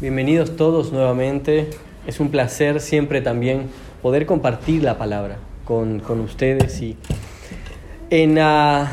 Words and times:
Bienvenidos 0.00 0.54
todos 0.54 0.92
nuevamente. 0.92 1.70
Es 2.06 2.20
un 2.20 2.30
placer 2.30 2.80
siempre 2.80 3.20
también 3.20 3.68
poder 4.00 4.26
compartir 4.26 4.84
la 4.84 4.96
palabra 4.96 5.38
con, 5.64 5.98
con 5.98 6.20
ustedes. 6.20 6.80
Y 6.80 6.96
en, 8.08 8.38
uh, 8.38 8.86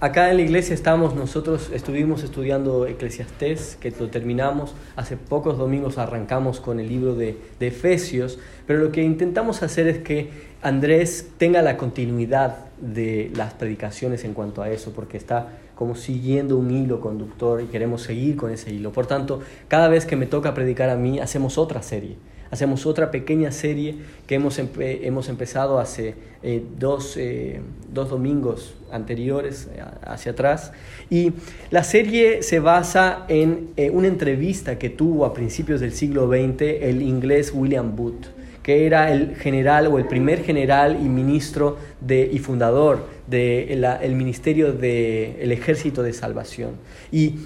acá 0.00 0.30
en 0.30 0.36
la 0.36 0.42
iglesia 0.42 0.74
estamos, 0.74 1.14
nosotros 1.14 1.70
estuvimos 1.72 2.22
estudiando 2.22 2.86
Eclesiastés, 2.86 3.76
que 3.80 3.90
lo 3.92 4.08
terminamos. 4.08 4.74
Hace 4.96 5.16
pocos 5.16 5.58
domingos 5.58 5.98
arrancamos 5.98 6.60
con 6.60 6.80
el 6.80 6.88
libro 6.88 7.14
de, 7.14 7.36
de 7.58 7.66
Efesios, 7.68 8.38
pero 8.66 8.80
lo 8.80 8.92
que 8.92 9.02
intentamos 9.02 9.62
hacer 9.62 9.88
es 9.88 9.98
que 9.98 10.30
Andrés 10.62 11.30
tenga 11.38 11.62
la 11.62 11.76
continuidad 11.76 12.56
de 12.80 13.30
las 13.34 13.54
predicaciones 13.54 14.24
en 14.24 14.34
cuanto 14.34 14.62
a 14.62 14.70
eso, 14.70 14.92
porque 14.92 15.16
está 15.16 15.48
como 15.74 15.94
siguiendo 15.94 16.56
un 16.56 16.70
hilo 16.70 17.00
conductor 17.00 17.60
y 17.60 17.66
queremos 17.66 18.02
seguir 18.02 18.36
con 18.36 18.50
ese 18.50 18.72
hilo. 18.72 18.92
Por 18.92 19.06
tanto, 19.06 19.40
cada 19.68 19.88
vez 19.88 20.06
que 20.06 20.16
me 20.16 20.26
toca 20.26 20.54
predicar 20.54 20.88
a 20.90 20.96
mí, 20.96 21.20
hacemos 21.20 21.58
otra 21.58 21.82
serie. 21.82 22.16
Hacemos 22.50 22.86
otra 22.86 23.10
pequeña 23.10 23.50
serie 23.50 23.96
que 24.26 24.36
hemos, 24.36 24.60
hemos 24.78 25.28
empezado 25.28 25.78
hace 25.78 26.14
eh, 26.42 26.62
dos, 26.78 27.16
eh, 27.16 27.60
dos, 27.92 28.10
domingos 28.10 28.76
anteriores 28.92 29.68
eh, 29.74 29.82
hacia 30.04 30.32
atrás. 30.32 30.72
Y 31.10 31.32
la 31.70 31.82
serie 31.82 32.42
se 32.42 32.60
basa 32.60 33.24
en 33.28 33.70
una 33.92 34.08
entrevista 34.08 34.78
que 34.78 34.90
tuvo 34.90 35.24
a 35.24 35.34
principios 35.34 35.80
del 35.80 35.92
siglo 35.92 36.28
XX 36.28 36.62
el 36.82 37.02
inglés 37.02 37.52
William 37.54 37.96
Booth 37.96 38.36
que 38.66 38.84
era 38.84 39.12
el 39.12 39.36
general 39.36 39.86
o 39.86 39.96
el 39.96 40.08
primer 40.08 40.42
general 40.42 40.98
y 41.00 41.08
ministro 41.08 41.76
de, 42.00 42.28
y 42.32 42.40
fundador 42.40 43.06
del 43.28 43.80
de 43.80 44.08
ministerio 44.08 44.72
del 44.72 45.52
Ejército 45.52 46.02
de 46.02 46.12
Salvación. 46.12 46.72
Y 47.12 47.36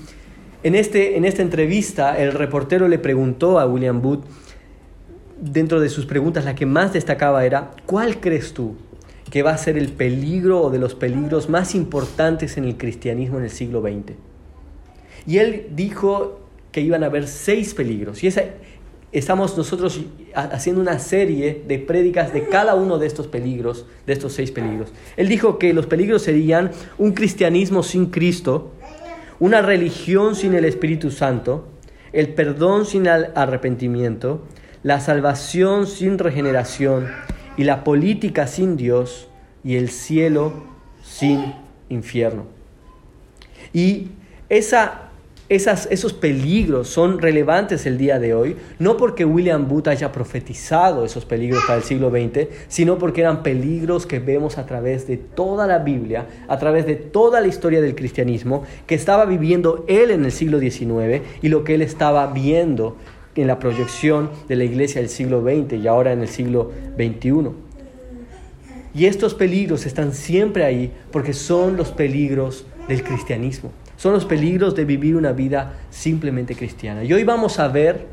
en, 0.63 0.75
este, 0.75 1.19
en 1.19 1.27
esta 1.27 1.43
entrevista 1.43 2.19
el 2.19 2.33
reportero 2.33 2.89
le 2.89 2.99
preguntó 2.99 3.61
a 3.61 3.67
William 3.67 4.01
Booth, 4.01 4.25
dentro 5.41 5.81
de 5.81 5.89
sus 5.89 6.07
preguntas 6.07 6.45
la 6.45 6.55
que 6.55 6.67
más 6.67 6.93
destacaba 6.93 7.45
era, 7.45 7.73
¿cuál 7.87 8.21
crees 8.21 8.53
tú 8.53 8.77
que 9.31 9.43
va 9.43 9.53
a 9.53 9.59
ser 9.59 9.79
el 9.79 9.89
peligro 9.89 10.63
o 10.63 10.71
de 10.71 10.79
los 10.79 10.95
peligros 10.95 11.49
más 11.49 11.75
importantes 11.75 12.57
en 12.57 12.65
el 12.65 12.77
cristianismo 12.77 13.39
en 13.39 13.45
el 13.45 13.51
siglo 13.51 13.81
XX? 13.81 14.15
Y 15.27 15.39
él 15.39 15.69
dijo 15.75 16.41
que 16.73 16.81
iban 16.81 17.03
a 17.03 17.07
haber 17.07 17.27
seis 17.27 17.75
peligros. 17.75 18.23
Y 18.23 18.29
esa, 18.29 18.45
estamos 19.13 19.57
nosotros 19.57 20.01
haciendo 20.35 20.81
una 20.81 20.99
serie 20.99 21.65
de 21.67 21.79
prédicas 21.79 22.33
de 22.33 22.49
cada 22.49 22.75
uno 22.75 22.99
de 22.99 23.07
estos 23.07 23.27
peligros, 23.27 23.87
de 24.07 24.13
estos 24.13 24.33
seis 24.33 24.51
peligros. 24.51 24.93
Él 25.17 25.29
dijo 25.29 25.59
que 25.59 25.73
los 25.73 25.87
peligros 25.87 26.23
serían 26.23 26.71
un 26.99 27.13
cristianismo 27.13 27.83
sin 27.83 28.07
Cristo, 28.07 28.73
una 29.39 29.63
religión 29.63 30.37
sin 30.37 30.55
el 30.55 30.65
Espíritu 30.65 31.11
Santo, 31.11 31.67
el 32.13 32.35
perdón 32.35 32.87
sin 32.87 33.09
arrepentimiento, 33.09 34.43
la 34.83 35.01
salvación 35.01 35.87
sin 35.87 36.19
regeneración 36.19 37.09
y 37.57 37.65
la 37.65 37.85
política 37.85 38.47
sin 38.47 38.77
Dios 38.77 39.29
y 39.63 39.77
el 39.77 39.91
cielo 39.91 40.53
sin 41.03 41.55
infierno. 41.89 42.45
Y 43.73 44.09
esa 44.49 45.11
esos 45.51 46.13
peligros 46.13 46.89
son 46.89 47.19
relevantes 47.19 47.85
el 47.85 47.99
día 47.99 48.21
de 48.21 48.35
hoy, 48.35 48.55
no 48.79 48.97
porque 48.97 49.25
William 49.25 49.67
Booth 49.67 49.89
haya 49.89 50.13
profetizado 50.13 51.05
esos 51.05 51.25
peligros 51.25 51.65
para 51.67 51.79
el 51.79 51.83
siglo 51.83 52.09
XX, 52.09 52.47
sino 52.69 52.99
porque 52.99 53.23
eran 53.23 53.43
peligros 53.43 54.07
que 54.07 54.21
vemos 54.21 54.59
a 54.59 54.67
través 54.67 55.09
de 55.09 55.17
toda 55.17 55.67
la 55.67 55.79
Biblia, 55.79 56.27
a 56.47 56.57
través 56.61 56.87
de 56.87 56.95
toda 56.95 57.41
la 57.41 57.49
historia 57.49 57.81
del 57.81 57.97
cristianismo, 57.97 58.63
que 58.87 58.95
estaba 58.95 59.25
viviendo 59.25 59.85
él 59.89 60.13
en 60.13 60.25
el 60.25 60.31
siglo 60.31 60.61
XIX 60.61 61.21
y 61.43 61.49
lo 61.49 61.65
que 61.65 61.75
él 61.75 61.83
estaba 61.83 62.29
viendo 62.29 62.97
en 63.41 63.47
la 63.47 63.59
proyección 63.59 64.31
de 64.49 64.57
la 64.57 64.65
iglesia 64.65 65.01
del 65.01 65.11
siglo 65.11 65.43
XX 65.43 65.75
y 65.75 65.87
ahora 65.87 66.13
en 66.13 66.21
el 66.23 66.29
siglo 66.29 66.71
XXI. 66.97 67.51
Y 68.95 69.07
estos 69.07 69.35
peligros 69.35 69.87
están 69.87 70.13
siempre 70.15 70.65
ahí 70.65 70.93
porque 71.13 71.33
son 71.33 71.77
los 71.77 71.91
peligros 71.93 72.67
del 72.89 73.05
cristianismo 73.05 73.71
son 74.01 74.15
los 74.15 74.25
peligros 74.25 74.75
de 74.75 74.87
vivir 74.87 75.15
una 75.15 75.33
vida 75.33 75.75
simplemente 75.91 76.55
cristiana. 76.55 77.05
Y 77.05 77.13
hoy 77.13 77.23
vamos 77.23 77.59
a 77.59 77.69
ver 77.69 78.07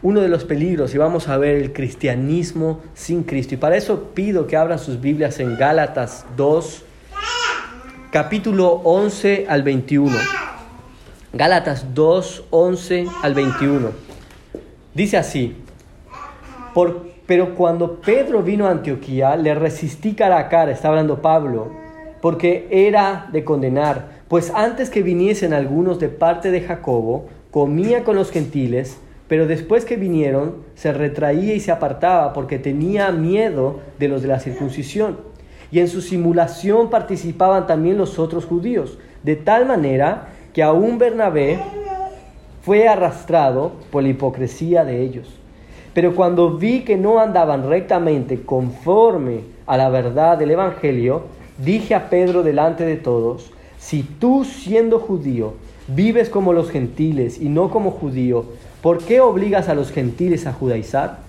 uno 0.00 0.22
de 0.22 0.28
los 0.28 0.44
peligros 0.44 0.94
y 0.94 0.96
vamos 0.96 1.28
a 1.28 1.36
ver 1.36 1.56
el 1.56 1.74
cristianismo 1.74 2.80
sin 2.94 3.22
Cristo. 3.22 3.52
Y 3.52 3.58
para 3.58 3.76
eso 3.76 4.12
pido 4.14 4.46
que 4.46 4.56
abran 4.56 4.78
sus 4.78 4.98
Biblias 4.98 5.38
en 5.38 5.58
Gálatas 5.58 6.24
2, 6.38 6.82
capítulo 8.10 8.68
11 8.84 9.44
al 9.50 9.62
21. 9.64 10.16
Gálatas 11.34 11.94
2, 11.94 12.44
11 12.48 13.06
al 13.22 13.34
21. 13.34 14.05
Dice 14.96 15.18
así, 15.18 15.54
pero 17.26 17.54
cuando 17.54 18.00
Pedro 18.00 18.42
vino 18.42 18.66
a 18.66 18.70
Antioquía, 18.70 19.36
le 19.36 19.54
resistí 19.54 20.14
cara 20.14 20.38
a 20.38 20.48
cara, 20.48 20.72
está 20.72 20.88
hablando 20.88 21.20
Pablo, 21.20 21.70
porque 22.22 22.66
era 22.70 23.28
de 23.30 23.44
condenar 23.44 24.16
pues 24.28 24.50
antes 24.54 24.88
que 24.88 25.02
viniesen 25.02 25.52
algunos 25.52 26.00
de 26.00 26.08
parte 26.08 26.50
de 26.50 26.62
Jacobo, 26.62 27.26
comía 27.50 28.04
con 28.04 28.16
los 28.16 28.30
gentiles, 28.30 28.96
pero 29.28 29.46
después 29.46 29.84
que 29.84 29.96
vinieron, 29.96 30.64
se 30.76 30.94
retraía 30.94 31.52
y 31.52 31.60
se 31.60 31.72
apartaba 31.72 32.32
porque 32.32 32.58
tenía 32.58 33.12
miedo 33.12 33.80
de 33.98 34.08
los 34.08 34.22
de 34.22 34.28
la 34.28 34.40
circuncisión. 34.40 35.18
Y 35.70 35.80
en 35.80 35.88
su 35.88 36.00
simulación 36.00 36.88
participaban 36.88 37.66
también 37.66 37.98
los 37.98 38.18
otros 38.18 38.46
judíos, 38.46 38.98
de 39.22 39.36
tal 39.36 39.66
manera 39.66 40.28
que 40.54 40.62
aún 40.62 40.96
Bernabé 40.96 41.60
fue 42.66 42.88
arrastrado 42.88 43.74
por 43.92 44.02
la 44.02 44.08
hipocresía 44.08 44.84
de 44.84 45.00
ellos. 45.00 45.28
Pero 45.94 46.16
cuando 46.16 46.58
vi 46.58 46.80
que 46.80 46.96
no 46.96 47.20
andaban 47.20 47.68
rectamente 47.68 48.42
conforme 48.42 49.42
a 49.68 49.76
la 49.76 49.88
verdad 49.88 50.36
del 50.36 50.50
Evangelio, 50.50 51.22
dije 51.58 51.94
a 51.94 52.10
Pedro 52.10 52.42
delante 52.42 52.84
de 52.84 52.96
todos, 52.96 53.52
si 53.78 54.02
tú 54.02 54.44
siendo 54.44 54.98
judío 54.98 55.54
vives 55.86 56.28
como 56.28 56.52
los 56.52 56.72
gentiles 56.72 57.40
y 57.40 57.48
no 57.48 57.70
como 57.70 57.92
judío, 57.92 58.46
¿por 58.82 58.98
qué 58.98 59.20
obligas 59.20 59.68
a 59.68 59.76
los 59.76 59.92
gentiles 59.92 60.48
a 60.48 60.52
judaizar? 60.52 61.20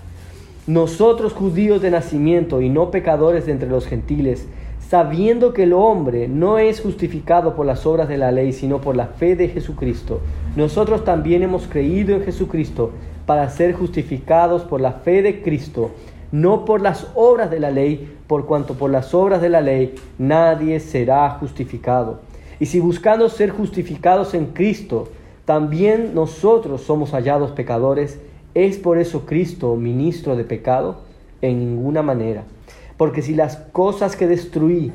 Nosotros 0.66 1.34
judíos 1.34 1.80
de 1.80 1.92
nacimiento 1.92 2.60
y 2.60 2.68
no 2.68 2.90
pecadores 2.90 3.46
de 3.46 3.52
entre 3.52 3.68
los 3.68 3.86
gentiles, 3.86 4.48
sabiendo 4.88 5.52
que 5.52 5.64
el 5.64 5.74
hombre 5.74 6.28
no 6.28 6.58
es 6.58 6.80
justificado 6.80 7.54
por 7.54 7.66
las 7.66 7.84
obras 7.84 8.08
de 8.08 8.16
la 8.16 8.32
ley, 8.32 8.54
sino 8.54 8.80
por 8.80 8.96
la 8.96 9.08
fe 9.08 9.36
de 9.36 9.48
Jesucristo, 9.48 10.20
nosotros 10.56 11.04
también 11.04 11.42
hemos 11.42 11.66
creído 11.66 12.14
en 12.14 12.24
Jesucristo 12.24 12.92
para 13.26 13.50
ser 13.50 13.74
justificados 13.74 14.62
por 14.62 14.80
la 14.80 14.92
fe 14.92 15.20
de 15.20 15.42
Cristo, 15.42 15.90
no 16.32 16.64
por 16.64 16.80
las 16.80 17.06
obras 17.14 17.50
de 17.50 17.60
la 17.60 17.70
ley, 17.70 18.16
por 18.26 18.46
cuanto 18.46 18.74
por 18.74 18.90
las 18.90 19.12
obras 19.12 19.42
de 19.42 19.50
la 19.50 19.60
ley 19.60 19.94
nadie 20.16 20.80
será 20.80 21.28
justificado. 21.32 22.20
Y 22.58 22.66
si 22.66 22.80
buscando 22.80 23.28
ser 23.28 23.50
justificados 23.50 24.32
en 24.32 24.46
Cristo, 24.46 25.10
también 25.44 26.14
nosotros 26.14 26.80
somos 26.80 27.10
hallados 27.10 27.50
pecadores, 27.50 28.18
¿es 28.54 28.78
por 28.78 28.98
eso 28.98 29.26
Cristo 29.26 29.76
ministro 29.76 30.34
de 30.34 30.44
pecado? 30.44 31.02
En 31.42 31.58
ninguna 31.58 32.02
manera. 32.02 32.44
Porque 32.98 33.22
si 33.22 33.34
las 33.34 33.56
cosas 33.56 34.14
que 34.14 34.26
destruí, 34.26 34.92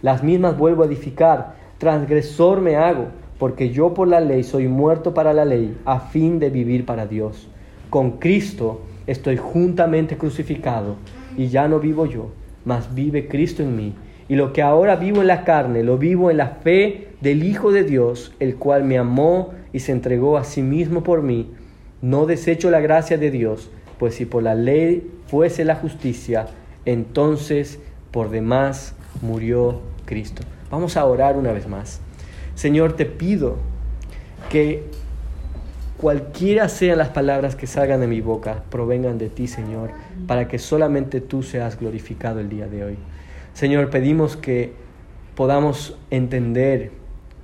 las 0.00 0.22
mismas 0.22 0.56
vuelvo 0.56 0.84
a 0.84 0.86
edificar, 0.86 1.56
transgresor 1.78 2.60
me 2.60 2.76
hago, 2.76 3.06
porque 3.40 3.70
yo 3.70 3.92
por 3.94 4.06
la 4.06 4.20
ley 4.20 4.44
soy 4.44 4.68
muerto 4.68 5.14
para 5.14 5.32
la 5.32 5.44
ley, 5.44 5.76
a 5.84 5.98
fin 5.98 6.38
de 6.38 6.50
vivir 6.50 6.86
para 6.86 7.06
Dios. 7.06 7.48
Con 7.90 8.18
Cristo 8.18 8.82
estoy 9.08 9.36
juntamente 9.36 10.16
crucificado, 10.16 10.94
y 11.36 11.48
ya 11.48 11.66
no 11.66 11.80
vivo 11.80 12.06
yo, 12.06 12.28
mas 12.64 12.94
vive 12.94 13.26
Cristo 13.26 13.64
en 13.64 13.76
mí 13.76 13.94
y 14.28 14.36
lo 14.36 14.52
que 14.52 14.62
ahora 14.62 14.96
vivo 14.96 15.22
en 15.22 15.26
la 15.26 15.44
carne, 15.44 15.82
lo 15.82 15.96
vivo 15.96 16.30
en 16.30 16.36
la 16.36 16.48
fe 16.48 17.08
del 17.20 17.42
Hijo 17.42 17.72
de 17.72 17.82
Dios, 17.82 18.34
el 18.40 18.56
cual 18.56 18.84
me 18.84 18.98
amó 18.98 19.54
y 19.72 19.80
se 19.80 19.92
entregó 19.92 20.36
a 20.36 20.44
sí 20.44 20.62
mismo 20.62 21.02
por 21.02 21.22
mí. 21.22 21.50
No 22.02 22.26
desecho 22.26 22.70
la 22.70 22.80
gracia 22.80 23.16
de 23.16 23.30
Dios, 23.30 23.70
pues 23.98 24.14
si 24.16 24.26
por 24.26 24.42
la 24.42 24.54
ley 24.54 25.10
fuese 25.26 25.64
la 25.64 25.76
justicia, 25.76 26.46
entonces 26.92 27.78
por 28.10 28.30
demás 28.30 28.94
murió 29.20 29.80
Cristo. 30.06 30.42
Vamos 30.70 30.96
a 30.96 31.04
orar 31.04 31.36
una 31.36 31.52
vez 31.52 31.68
más. 31.68 32.00
Señor, 32.54 32.94
te 32.94 33.06
pido 33.06 33.56
que 34.48 34.84
cualquiera 35.98 36.68
sean 36.68 36.98
las 36.98 37.10
palabras 37.10 37.56
que 37.56 37.66
salgan 37.66 38.00
de 38.00 38.06
mi 38.06 38.20
boca, 38.20 38.62
provengan 38.70 39.18
de 39.18 39.28
ti, 39.28 39.46
Señor, 39.46 39.90
para 40.26 40.48
que 40.48 40.58
solamente 40.58 41.20
tú 41.20 41.42
seas 41.42 41.78
glorificado 41.78 42.40
el 42.40 42.48
día 42.48 42.66
de 42.66 42.84
hoy. 42.84 42.96
Señor, 43.52 43.90
pedimos 43.90 44.36
que 44.36 44.72
podamos 45.34 45.96
entender 46.10 46.92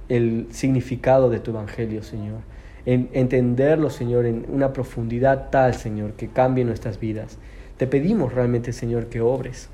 el 0.08 0.46
significado 0.50 1.31
de 1.31 1.41
tu 1.41 1.50
Evangelio, 1.50 2.02
Señor. 2.02 2.41
entenderlo, 2.87 3.88
Señor, 3.88 4.26
en 4.26 4.44
una 4.49 4.73
profundidad 4.73 5.49
tal, 5.50 5.75
Señor, 5.75 6.12
que 6.12 6.29
cambie 6.29 6.64
nuestras 6.64 7.00
vidas. 7.00 7.38
Te 7.76 7.87
pedimos 7.87 8.32
realmente, 8.32 8.73
Señor, 8.73 9.06
que 9.06 9.21
obres, 9.21 9.69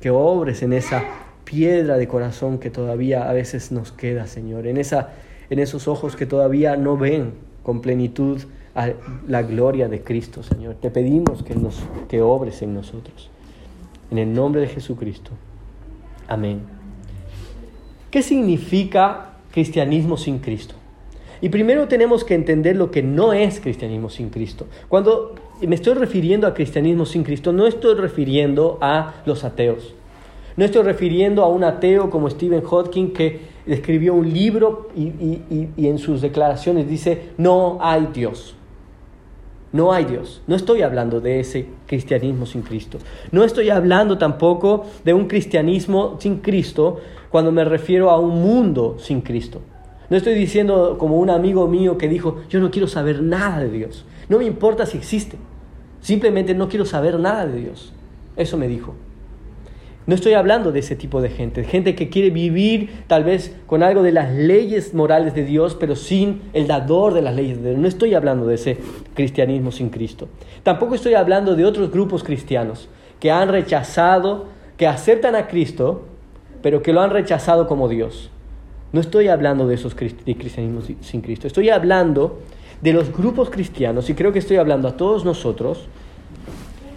que 0.00 0.10
obres 0.10 0.62
en 0.62 0.72
esa 0.72 1.04
piedra 1.44 1.98
de 1.98 2.08
corazón 2.08 2.58
que 2.58 2.70
todavía 2.70 3.28
a 3.28 3.32
veces 3.32 3.72
nos 3.72 3.92
queda, 3.92 4.26
Señor, 4.26 4.66
en, 4.66 4.76
esa, 4.78 5.10
en 5.50 5.58
esos 5.58 5.88
ojos 5.88 6.16
que 6.16 6.26
todavía 6.26 6.76
no 6.76 6.96
ven 6.96 7.32
con 7.62 7.80
plenitud 7.80 8.42
la 9.28 9.42
gloria 9.42 9.88
de 9.88 10.02
Cristo, 10.02 10.42
Señor. 10.42 10.76
Te 10.76 10.90
pedimos 10.90 11.42
que, 11.42 11.54
nos, 11.54 11.82
que 12.08 12.22
obres 12.22 12.62
en 12.62 12.74
nosotros. 12.74 13.30
En 14.10 14.18
el 14.18 14.32
nombre 14.32 14.62
de 14.62 14.68
Jesucristo. 14.68 15.30
Amén. 16.26 16.60
¿Qué 18.10 18.22
significa 18.22 19.34
cristianismo 19.52 20.16
sin 20.16 20.38
Cristo? 20.38 20.74
Y 21.42 21.48
primero 21.48 21.88
tenemos 21.88 22.24
que 22.24 22.34
entender 22.34 22.76
lo 22.76 22.90
que 22.90 23.02
no 23.02 23.32
es 23.32 23.60
cristianismo 23.60 24.08
sin 24.10 24.30
Cristo. 24.30 24.68
Cuando 24.88 25.34
me 25.66 25.74
estoy 25.74 25.94
refiriendo 25.94 26.46
a 26.46 26.54
cristianismo 26.54 27.06
sin 27.06 27.24
Cristo, 27.24 27.52
no 27.52 27.66
estoy 27.66 27.94
refiriendo 27.94 28.78
a 28.80 29.14
los 29.26 29.44
ateos. 29.44 29.94
No 30.56 30.64
estoy 30.64 30.82
refiriendo 30.82 31.42
a 31.42 31.48
un 31.48 31.64
ateo 31.64 32.10
como 32.10 32.28
Stephen 32.28 32.62
Hawking 32.62 33.12
que 33.12 33.40
escribió 33.66 34.14
un 34.14 34.32
libro 34.32 34.88
y, 34.94 35.70
y 35.76 35.86
en 35.86 35.98
sus 35.98 36.20
declaraciones 36.20 36.88
dice, 36.88 37.30
no 37.38 37.78
hay 37.80 38.08
Dios. 38.12 38.54
No 39.72 39.92
hay 39.92 40.04
Dios. 40.04 40.42
No 40.46 40.54
estoy 40.54 40.82
hablando 40.82 41.20
de 41.20 41.40
ese 41.40 41.66
cristianismo 41.86 42.44
sin 42.44 42.60
Cristo. 42.60 42.98
No 43.30 43.42
estoy 43.42 43.70
hablando 43.70 44.18
tampoco 44.18 44.84
de 45.04 45.14
un 45.14 45.26
cristianismo 45.26 46.18
sin 46.20 46.38
Cristo 46.38 47.00
cuando 47.30 47.50
me 47.52 47.64
refiero 47.64 48.10
a 48.10 48.18
un 48.18 48.42
mundo 48.42 48.96
sin 48.98 49.22
Cristo. 49.22 49.62
No 50.10 50.18
estoy 50.18 50.34
diciendo 50.34 50.96
como 50.98 51.18
un 51.18 51.30
amigo 51.30 51.66
mío 51.68 51.96
que 51.96 52.06
dijo, 52.06 52.42
yo 52.50 52.60
no 52.60 52.70
quiero 52.70 52.86
saber 52.86 53.22
nada 53.22 53.60
de 53.60 53.70
Dios. 53.70 54.04
No 54.28 54.38
me 54.38 54.44
importa 54.44 54.84
si 54.84 54.98
existe. 54.98 55.38
Simplemente 56.02 56.54
no 56.54 56.68
quiero 56.68 56.84
saber 56.84 57.18
nada 57.18 57.46
de 57.46 57.58
Dios. 57.58 57.92
Eso 58.36 58.58
me 58.58 58.68
dijo. 58.68 58.94
No 60.04 60.16
estoy 60.16 60.32
hablando 60.32 60.72
de 60.72 60.80
ese 60.80 60.96
tipo 60.96 61.22
de 61.22 61.28
gente, 61.28 61.62
gente 61.62 61.94
que 61.94 62.08
quiere 62.08 62.30
vivir 62.30 63.04
tal 63.06 63.22
vez 63.22 63.54
con 63.68 63.84
algo 63.84 64.02
de 64.02 64.10
las 64.10 64.32
leyes 64.32 64.94
morales 64.94 65.32
de 65.32 65.44
Dios, 65.44 65.76
pero 65.78 65.94
sin 65.94 66.42
el 66.54 66.66
dador 66.66 67.14
de 67.14 67.22
las 67.22 67.36
leyes 67.36 67.62
de 67.62 67.70
Dios. 67.70 67.80
No 67.80 67.86
estoy 67.86 68.14
hablando 68.14 68.46
de 68.46 68.56
ese 68.56 68.78
cristianismo 69.14 69.70
sin 69.70 69.90
Cristo. 69.90 70.28
Tampoco 70.64 70.96
estoy 70.96 71.14
hablando 71.14 71.54
de 71.54 71.64
otros 71.64 71.92
grupos 71.92 72.24
cristianos 72.24 72.88
que 73.20 73.30
han 73.30 73.48
rechazado, 73.48 74.46
que 74.76 74.88
aceptan 74.88 75.36
a 75.36 75.46
Cristo, 75.46 76.02
pero 76.62 76.82
que 76.82 76.92
lo 76.92 77.00
han 77.00 77.10
rechazado 77.10 77.68
como 77.68 77.88
Dios. 77.88 78.28
No 78.92 79.00
estoy 79.00 79.28
hablando 79.28 79.68
de 79.68 79.76
esos 79.76 79.94
cristianismos 79.94 80.90
sin 81.00 81.20
Cristo. 81.20 81.46
Estoy 81.46 81.70
hablando 81.70 82.40
de 82.82 82.92
los 82.92 83.12
grupos 83.12 83.48
cristianos, 83.48 84.10
y 84.10 84.14
creo 84.14 84.32
que 84.32 84.40
estoy 84.40 84.58
hablando 84.58 84.88
a 84.88 84.96
todos 84.96 85.24
nosotros, 85.24 85.86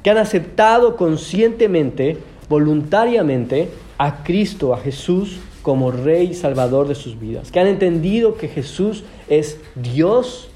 que 0.04 0.10
han 0.10 0.18
aceptado 0.18 0.98
conscientemente 0.98 2.18
voluntariamente 2.50 3.70
a 3.98 4.24
Cristo, 4.24 4.74
a 4.74 4.78
Jesús, 4.78 5.40
como 5.62 5.92
Rey 5.92 6.28
y 6.32 6.34
Salvador 6.36 6.88
de 6.88 6.96
sus 6.96 7.20
vidas, 7.20 7.52
que 7.52 7.60
han 7.60 7.68
entendido 7.68 8.36
que 8.36 8.48
Jesús 8.48 9.04
es 9.28 9.60
Dios 9.76 10.50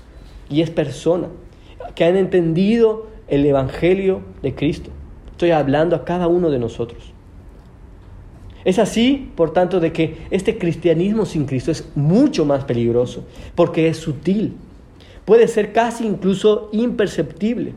y 0.49 0.61
es 0.61 0.69
persona, 0.69 1.29
que 1.95 2.05
han 2.05 2.15
entendido 2.15 3.07
el 3.27 3.45
Evangelio 3.45 4.21
de 4.43 4.53
Cristo. 4.53 4.91
Estoy 5.31 5.51
hablando 5.51 5.95
a 5.95 6.05
cada 6.05 6.27
uno 6.27 6.51
de 6.51 6.59
nosotros. 6.59 7.13
Es 8.65 8.77
así, 8.77 9.31
por 9.35 9.53
tanto, 9.53 9.79
de 9.79 9.93
que 9.93 10.17
este 10.31 10.57
cristianismo 10.57 11.25
sin 11.25 11.45
Cristo 11.45 11.71
es 11.71 11.89
mucho 11.95 12.45
más 12.45 12.65
peligroso, 12.65 13.23
porque 13.55 13.87
es 13.87 13.97
sutil, 13.97 14.53
puede 15.29 15.47
ser 15.47 15.73
casi 15.73 16.07
incluso 16.07 16.69
imperceptible. 16.71 17.75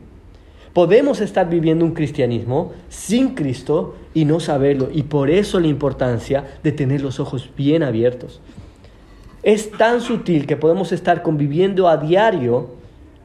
Podemos 0.73 1.21
estar 1.21 1.47
viviendo 1.47 1.85
un 1.85 1.93
cristianismo 1.93 2.71
sin 2.89 3.35
Cristo 3.35 3.93
y 4.15 4.25
no 4.25 4.39
saberlo. 4.39 4.89
Y 4.91 5.03
por 5.03 5.29
eso 5.29 5.59
la 5.59 5.67
importancia 5.67 6.57
de 6.63 6.71
tener 6.71 7.01
los 7.01 7.19
ojos 7.19 7.51
bien 7.55 7.83
abiertos. 7.83 8.41
Es 9.43 9.69
tan 9.69 10.01
sutil 10.01 10.47
que 10.47 10.57
podemos 10.57 10.91
estar 10.91 11.21
conviviendo 11.21 11.87
a 11.87 11.97
diario 11.97 12.71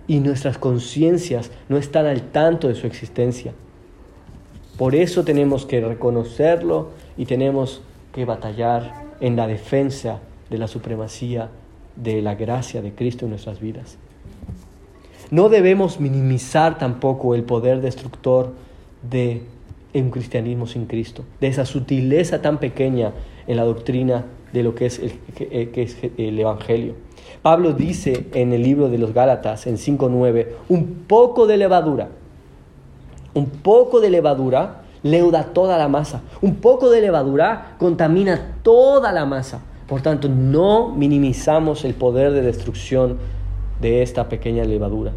y 0.07 0.21
nuestras 0.21 0.59
conciencias 0.59 1.51
no 1.71 1.79
están 1.79 2.05
al 2.05 2.21
tanto 2.21 2.69
de 2.69 2.75
su 2.75 2.87
existencia. 2.87 3.55
Por 4.77 4.95
eso 4.95 5.25
tenemos 5.25 5.65
que 5.65 5.81
reconocerlo 5.81 6.91
y 7.17 7.25
tenemos 7.25 7.81
que 8.13 8.27
batallar 8.27 9.07
en 9.21 9.37
la 9.37 9.47
defensa 9.47 10.21
de 10.51 10.59
la 10.59 10.69
supremacía 10.69 11.49
de 11.97 12.21
la 12.21 12.35
gracia 12.35 12.83
de 12.83 12.93
Cristo 12.93 13.25
en 13.25 13.31
nuestras 13.31 13.59
vidas. 13.59 13.97
No 15.31 15.49
debemos 15.49 16.01
minimizar 16.01 16.79
tampoco 16.79 17.35
el 17.35 17.43
poder 17.43 17.81
destructor 17.81 18.53
de 19.09 19.43
un 19.95 20.11
cristianismo 20.11 20.67
sin 20.67 20.87
Cristo, 20.87 21.25
de 21.41 21.49
esa 21.49 21.65
sutileza 21.65 22.41
tan 22.41 22.59
pequeña 22.59 23.13
en 23.47 23.57
la 23.57 23.65
doctrina 23.65 24.25
de 24.53 24.63
lo 24.63 24.75
que 24.75 24.87
es 24.87 24.99
el, 24.99 25.13
que, 25.35 25.83
es 25.83 25.97
el 26.17 26.39
Evangelio. 26.39 26.95
Pablo 27.43 27.73
dice 27.73 28.27
en 28.35 28.53
el 28.53 28.63
libro 28.63 28.89
de 28.89 28.99
los 28.99 29.13
Gálatas, 29.13 29.67
en 29.67 29.77
5.9, 29.77 30.47
un 30.69 31.05
poco 31.07 31.47
de 31.47 31.57
levadura, 31.57 32.09
un 33.35 33.47
poco 33.47 34.01
de 34.01 34.11
levadura 34.11 34.83
leuda 35.03 35.53
toda 35.53 35.79
la 35.79 35.89
masa, 35.89 36.23
un 36.41 36.57
poco 36.57 36.91
de 36.91 37.01
levadura 37.01 37.77
contamina 37.79 38.57
toda 38.63 39.13
la 39.13 39.27
masa. 39.27 39.61
Por 39.87 40.03
tanto, 40.03 40.29
no 40.29 40.91
minimizamos 40.91 41.85
el 41.85 41.95
poder 41.95 42.33
de 42.33 42.43
destrucción 42.43 43.19
de 43.81 44.03
esta 44.03 44.29
pequeña 44.29 44.65
levadura. 44.65 45.13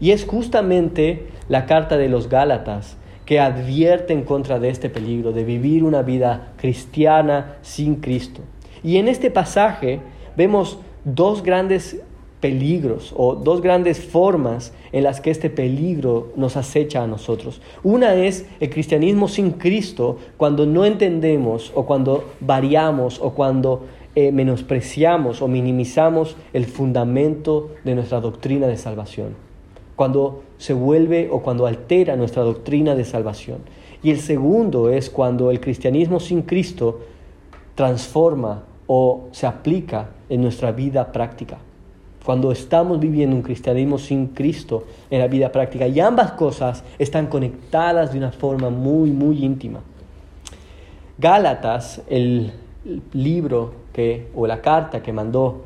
Y 0.00 0.10
es 0.10 0.24
justamente 0.24 1.26
la 1.48 1.66
carta 1.66 1.96
de 1.96 2.08
los 2.08 2.28
Gálatas 2.28 2.96
que 3.24 3.40
advierte 3.40 4.12
en 4.12 4.24
contra 4.24 4.58
de 4.58 4.68
este 4.68 4.90
peligro, 4.90 5.32
de 5.32 5.44
vivir 5.44 5.84
una 5.84 6.02
vida 6.02 6.52
cristiana 6.56 7.56
sin 7.62 7.96
Cristo. 7.96 8.40
Y 8.82 8.96
en 8.96 9.08
este 9.08 9.30
pasaje 9.30 10.00
vemos 10.36 10.78
dos 11.04 11.42
grandes 11.42 12.00
peligros 12.40 13.14
o 13.16 13.36
dos 13.36 13.62
grandes 13.62 14.00
formas 14.04 14.74
en 14.90 15.04
las 15.04 15.20
que 15.20 15.30
este 15.30 15.48
peligro 15.48 16.32
nos 16.34 16.56
acecha 16.56 17.04
a 17.04 17.06
nosotros. 17.06 17.62
Una 17.84 18.14
es 18.14 18.46
el 18.58 18.68
cristianismo 18.68 19.28
sin 19.28 19.52
Cristo 19.52 20.18
cuando 20.36 20.66
no 20.66 20.84
entendemos 20.84 21.70
o 21.76 21.86
cuando 21.86 22.32
variamos 22.40 23.20
o 23.20 23.30
cuando 23.30 23.86
eh, 24.14 24.30
menospreciamos 24.30 25.40
o 25.40 25.48
minimizamos 25.48 26.36
el 26.52 26.66
fundamento 26.66 27.70
de 27.84 27.94
nuestra 27.94 28.20
doctrina 28.20 28.66
de 28.66 28.76
salvación, 28.76 29.34
cuando 29.96 30.42
se 30.58 30.74
vuelve 30.74 31.28
o 31.30 31.40
cuando 31.40 31.66
altera 31.66 32.14
nuestra 32.16 32.42
doctrina 32.42 32.94
de 32.94 33.04
salvación. 33.04 33.58
Y 34.02 34.10
el 34.10 34.18
segundo 34.20 34.90
es 34.90 35.08
cuando 35.08 35.50
el 35.50 35.60
cristianismo 35.60 36.20
sin 36.20 36.42
Cristo 36.42 37.00
transforma 37.74 38.64
o 38.86 39.28
se 39.32 39.46
aplica 39.46 40.10
en 40.28 40.42
nuestra 40.42 40.72
vida 40.72 41.10
práctica. 41.10 41.58
Cuando 42.24 42.52
estamos 42.52 43.00
viviendo 43.00 43.34
un 43.34 43.42
cristianismo 43.42 43.98
sin 43.98 44.28
Cristo 44.28 44.84
en 45.10 45.20
la 45.20 45.26
vida 45.26 45.50
práctica. 45.50 45.88
Y 45.88 45.98
ambas 46.00 46.32
cosas 46.32 46.84
están 46.98 47.26
conectadas 47.26 48.12
de 48.12 48.18
una 48.18 48.30
forma 48.30 48.70
muy, 48.70 49.10
muy 49.10 49.44
íntima. 49.44 49.80
Gálatas, 51.18 52.02
el 52.08 52.52
libro 53.12 53.81
que, 53.92 54.28
o 54.34 54.46
la 54.46 54.60
carta 54.60 55.02
que 55.02 55.12
mandó 55.12 55.62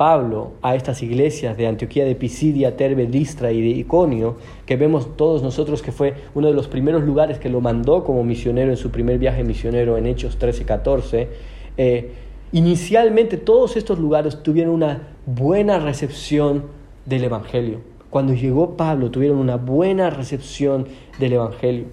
Pablo 0.00 0.52
a 0.62 0.74
estas 0.76 1.02
iglesias 1.02 1.58
de 1.58 1.66
Antioquía 1.66 2.06
de 2.06 2.14
Pisidia, 2.14 2.74
Terbe, 2.74 3.06
Listra 3.06 3.52
y 3.52 3.60
de 3.60 3.68
Iconio, 3.68 4.36
que 4.64 4.76
vemos 4.76 5.14
todos 5.14 5.42
nosotros 5.42 5.82
que 5.82 5.92
fue 5.92 6.14
uno 6.34 6.48
de 6.48 6.54
los 6.54 6.68
primeros 6.68 7.02
lugares 7.02 7.38
que 7.38 7.50
lo 7.50 7.60
mandó 7.60 8.02
como 8.02 8.24
misionero 8.24 8.70
en 8.70 8.78
su 8.78 8.90
primer 8.90 9.18
viaje 9.18 9.44
misionero 9.44 9.98
en 9.98 10.06
Hechos 10.06 10.38
13 10.38 10.62
y 10.62 10.64
14, 10.64 11.28
eh, 11.76 12.12
inicialmente 12.52 13.36
todos 13.36 13.76
estos 13.76 13.98
lugares 13.98 14.42
tuvieron 14.42 14.72
una 14.72 15.08
buena 15.26 15.78
recepción 15.78 16.64
del 17.04 17.24
Evangelio. 17.24 17.80
Cuando 18.08 18.32
llegó 18.32 18.78
Pablo 18.78 19.10
tuvieron 19.10 19.36
una 19.36 19.56
buena 19.56 20.08
recepción 20.08 20.86
del 21.18 21.34
Evangelio. 21.34 21.84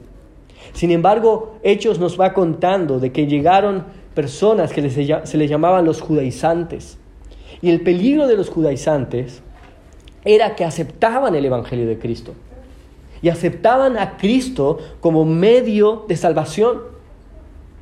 Sin 0.72 0.91
embargo, 0.91 1.58
Hechos 1.62 2.00
nos 2.00 2.17
va 2.17 2.34
contando 2.34 3.00
de 3.00 3.12
que 3.12 3.27
llegaron 3.27 3.84
personas 4.17 4.74
que 4.74 4.89
se 4.89 5.38
les 5.38 5.47
llamaban 5.47 5.86
los 5.86 6.01
judaizantes. 6.01 6.97
Y 7.62 7.69
el 7.69 7.81
peligro 7.81 8.25
de 8.25 8.36
los 8.36 8.50
judaizantes 8.50 9.43
era 10.25 10.55
que 10.55 10.65
aceptaban 10.65 11.36
el 11.36 11.45
Evangelio 11.45 11.88
de 11.88 12.00
Cristo. 12.00 12.33
Y 13.21 13.29
aceptaban 13.29 13.95
a 13.95 14.17
Cristo 14.17 14.79
como 15.01 15.24
medio 15.24 16.05
de 16.07 16.17
salvación. 16.17 16.79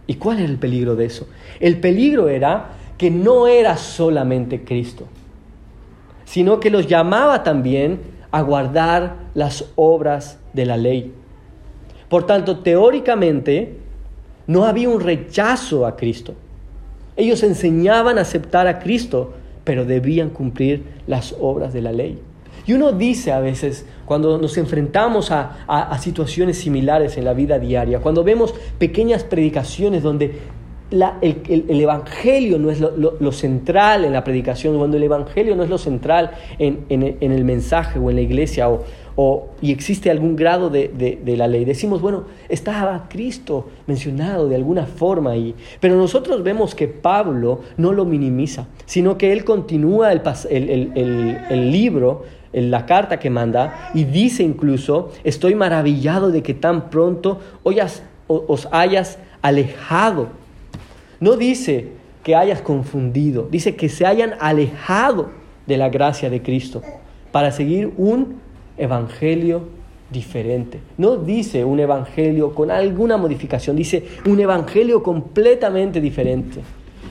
¿Y 0.08 0.16
cuál 0.16 0.40
era 0.40 0.50
el 0.50 0.58
peligro 0.58 0.98
de 0.98 1.06
eso? 1.06 1.26
El 1.62 1.80
peligro 1.80 2.28
era 2.28 2.72
que 2.98 3.10
no 3.10 3.48
era 3.48 3.78
solamente 3.78 4.66
Cristo, 4.66 5.06
sino 6.26 6.60
que 6.60 6.70
los 6.70 6.86
llamaba 6.86 7.44
también 7.44 8.02
a 8.32 8.42
guardar 8.42 9.20
las 9.36 9.72
obras 9.76 10.38
de 10.52 10.66
la 10.66 10.76
ley. 10.76 11.14
Por 12.10 12.26
tanto, 12.26 12.60
teóricamente, 12.60 13.85
no 14.48 14.66
había 14.66 14.90
un 14.90 15.00
rechazo 15.00 15.86
a 15.86 15.96
Cristo. 15.96 16.34
Ellos 17.18 17.44
enseñaban 17.44 18.18
a 18.18 18.22
aceptar 18.22 18.68
a 18.68 18.80
Cristo, 18.80 19.34
pero 19.64 19.86
debían 19.86 20.30
cumplir 20.30 20.84
las 21.08 21.36
obras 21.40 21.74
de 21.74 21.82
la 21.82 21.92
ley. 21.92 22.20
Y 22.68 22.74
uno 22.74 22.92
dice 22.92 23.32
a 23.32 23.40
veces, 23.40 23.86
cuando 24.06 24.38
nos 24.38 24.58
enfrentamos 24.58 25.32
a, 25.32 25.98
situaciones 26.00 26.58
similares 26.58 27.18
en 27.18 27.26
la 27.26 27.34
vida 27.34 27.60
diaria, 27.60 28.00
cuando 28.00 28.24
vemos 28.24 28.54
pequeñas 28.80 29.24
predicaciones 29.24 30.02
donde 30.02 30.40
el, 30.92 31.80
Evangelio 31.82 32.58
no 32.58 32.72
es 32.72 32.80
lo, 32.80 33.32
central 33.32 34.06
en 34.06 34.14
la 34.14 34.24
predicación, 34.24 34.78
cuando 34.78 34.98
el 34.98 35.04
Evangelio 35.04 35.56
no 35.56 35.64
es 35.64 35.70
lo 35.70 35.78
central 35.78 36.32
en, 36.58 36.86
el 36.90 37.44
mensaje 37.44 38.00
o 38.00 38.10
en 38.10 38.16
la 38.16 38.22
iglesia, 38.22 38.68
o, 38.70 38.84
y 39.62 39.72
existe 39.72 40.12
algún 40.12 40.36
grado 40.36 40.70
de, 40.70 41.36
la 41.38 41.48
ley, 41.48 41.64
decimos, 41.64 42.02
bueno, 42.02 42.26
estaba 42.50 43.08
Cristo 43.08 43.70
mencionado 43.88 44.50
de 44.50 44.56
alguna 44.56 44.86
forma 44.86 45.32
ahí, 45.32 45.56
pero 45.80 45.96
nosotros 45.96 46.44
vemos 46.44 46.76
que 46.76 46.88
Pablo 46.88 47.62
no 47.78 47.94
lo 47.94 48.04
minimiza, 48.04 48.68
sino 48.86 49.18
que 49.18 49.32
él 49.32 49.46
continúa 49.46 50.12
el, 50.12 50.22
el 50.94 51.72
libro 51.72 52.24
la 52.56 52.86
carta 52.86 53.20
que 53.20 53.30
manda 53.30 53.92
y 53.94 54.06
dice 54.06 54.44
incluso, 54.44 55.12
estoy 55.24 55.56
maravillado 55.56 56.32
de 56.32 56.42
que 56.42 56.54
tan 56.54 56.90
pronto 56.90 57.40
os 58.28 58.68
hayas 58.72 59.20
alejado. 59.42 60.30
No 61.20 61.36
dice 61.36 61.90
que 62.24 62.36
hayas 62.36 62.62
confundido, 62.62 63.48
dice 63.52 63.76
que 63.76 63.90
se 63.90 64.06
hayan 64.06 64.36
alejado 64.40 65.30
de 65.68 65.78
la 65.78 65.90
gracia 65.90 66.30
de 66.30 66.42
Cristo 66.42 66.82
para 67.32 67.52
seguir 67.52 67.92
un 67.98 68.45
evangelio 68.78 69.64
diferente. 70.10 70.80
No 70.98 71.18
dice 71.18 71.64
un 71.66 71.80
evangelio 71.80 72.54
con 72.54 72.72
alguna 72.72 73.18
modificación, 73.18 73.76
dice 73.76 74.06
un 74.26 74.40
evangelio 74.40 75.02
completamente 75.02 76.00
diferente. 76.00 76.62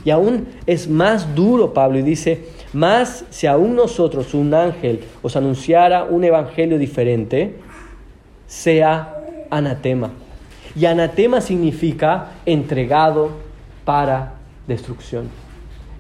Y 0.05 0.11
aún 0.11 0.47
es 0.67 0.89
más 0.89 1.35
duro 1.35 1.73
Pablo 1.73 1.99
y 1.99 2.03
dice, 2.03 2.45
más 2.73 3.25
si 3.31 3.47
aún 3.47 3.75
nosotros, 3.75 4.35
un 4.35 4.53
ángel, 4.53 5.01
os 5.23 5.35
anunciara 5.37 6.05
un 6.05 6.25
evangelio 6.25 6.79
diferente, 6.79 7.55
sea 8.47 9.23
anatema. 9.51 10.11
Y 10.77 10.87
anatema 10.87 11.41
significa 11.41 12.33
entregado 12.45 13.31
para 13.85 14.35
destrucción. 14.67 15.29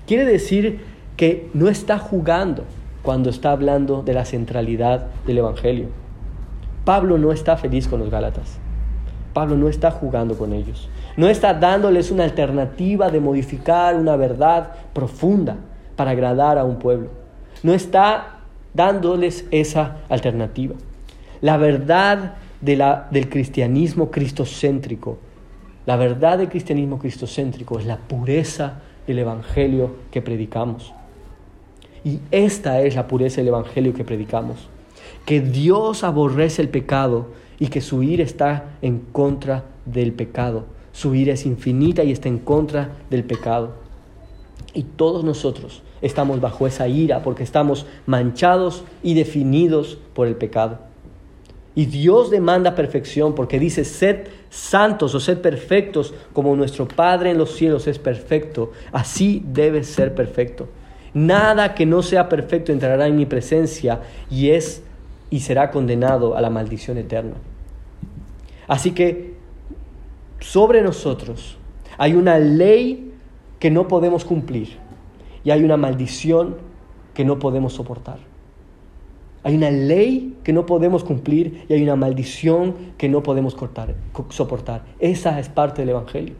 Quiere 0.06 0.24
decir 0.24 0.80
que 1.16 1.48
no 1.54 1.68
está 1.68 1.98
jugando 1.98 2.64
cuando 3.04 3.30
está 3.30 3.52
hablando 3.52 4.02
de 4.02 4.14
la 4.14 4.24
centralidad 4.24 5.06
del 5.26 5.38
Evangelio. 5.38 5.88
Pablo 6.84 7.18
no 7.18 7.32
está 7.32 7.56
feliz 7.56 7.86
con 7.86 8.00
los 8.00 8.10
Gálatas. 8.10 8.58
Pablo 9.34 9.56
no 9.56 9.68
está 9.68 9.90
jugando 9.90 10.36
con 10.36 10.52
ellos. 10.52 10.88
No 11.16 11.28
está 11.28 11.54
dándoles 11.54 12.10
una 12.10 12.24
alternativa 12.24 13.10
de 13.10 13.20
modificar 13.20 13.94
una 13.94 14.16
verdad 14.16 14.72
profunda 14.94 15.56
para 15.96 16.12
agradar 16.12 16.56
a 16.58 16.64
un 16.64 16.78
pueblo. 16.78 17.10
No 17.62 17.74
está 17.74 18.38
dándoles 18.72 19.46
esa 19.50 19.98
alternativa. 20.08 20.74
La 21.42 21.58
verdad 21.58 22.34
del 22.62 23.28
cristianismo 23.28 24.10
cristocéntrico, 24.10 25.18
la 25.84 25.96
verdad 25.96 26.38
del 26.38 26.48
cristianismo 26.48 26.98
cristocéntrico 26.98 27.78
es 27.78 27.84
la 27.84 27.98
pureza 27.98 28.80
del 29.06 29.18
evangelio 29.18 29.96
que 30.10 30.22
predicamos. 30.22 30.94
Y 32.04 32.20
esta 32.30 32.82
es 32.82 32.94
la 32.94 33.08
pureza 33.08 33.36
del 33.36 33.48
evangelio 33.48 33.94
que 33.94 34.04
predicamos. 34.04 34.68
Que 35.24 35.40
Dios 35.40 36.04
aborrece 36.04 36.60
el 36.60 36.68
pecado 36.68 37.28
y 37.58 37.68
que 37.68 37.80
su 37.80 38.02
ira 38.02 38.22
está 38.22 38.76
en 38.82 38.98
contra 39.00 39.64
del 39.86 40.12
pecado. 40.12 40.66
Su 40.92 41.14
ira 41.14 41.32
es 41.32 41.46
infinita 41.46 42.04
y 42.04 42.12
está 42.12 42.28
en 42.28 42.38
contra 42.38 42.92
del 43.08 43.24
pecado. 43.24 43.72
Y 44.74 44.82
todos 44.82 45.24
nosotros 45.24 45.82
estamos 46.02 46.40
bajo 46.40 46.66
esa 46.66 46.88
ira 46.88 47.22
porque 47.22 47.42
estamos 47.42 47.86
manchados 48.06 48.84
y 49.02 49.14
definidos 49.14 49.98
por 50.12 50.26
el 50.26 50.36
pecado. 50.36 50.80
Y 51.74 51.86
Dios 51.86 52.30
demanda 52.30 52.74
perfección 52.74 53.34
porque 53.34 53.58
dice, 53.58 53.84
sed 53.84 54.28
santos 54.50 55.14
o 55.14 55.20
sed 55.20 55.38
perfectos 55.38 56.14
como 56.32 56.54
nuestro 56.54 56.86
Padre 56.86 57.30
en 57.30 57.38
los 57.38 57.56
cielos 57.56 57.86
es 57.88 57.98
perfecto. 57.98 58.70
Así 58.92 59.42
debe 59.44 59.82
ser 59.82 60.14
perfecto. 60.14 60.68
Nada 61.14 61.74
que 61.74 61.86
no 61.86 62.02
sea 62.02 62.28
perfecto 62.28 62.72
entrará 62.72 63.06
en 63.06 63.16
mi 63.16 63.24
presencia 63.24 64.00
y 64.30 64.50
es 64.50 64.82
y 65.30 65.40
será 65.40 65.70
condenado 65.70 66.36
a 66.36 66.40
la 66.40 66.50
maldición 66.50 66.98
eterna. 66.98 67.34
Así 68.66 68.90
que 68.90 69.34
sobre 70.40 70.82
nosotros 70.82 71.56
hay 71.98 72.14
una 72.14 72.38
ley 72.38 73.12
que 73.58 73.70
no 73.70 73.88
podemos 73.88 74.24
cumplir 74.24 74.76
y 75.44 75.50
hay 75.50 75.62
una 75.64 75.76
maldición 75.76 76.56
que 77.14 77.24
no 77.24 77.38
podemos 77.38 77.74
soportar. 77.74 78.18
Hay 79.44 79.56
una 79.56 79.70
ley 79.70 80.36
que 80.42 80.52
no 80.52 80.66
podemos 80.66 81.04
cumplir 81.04 81.64
y 81.68 81.74
hay 81.74 81.82
una 81.82 81.96
maldición 81.96 82.74
que 82.96 83.08
no 83.08 83.22
podemos 83.22 83.54
soportar. 84.30 84.84
Esa 84.98 85.38
es 85.38 85.48
parte 85.50 85.82
del 85.82 85.90
Evangelio. 85.90 86.34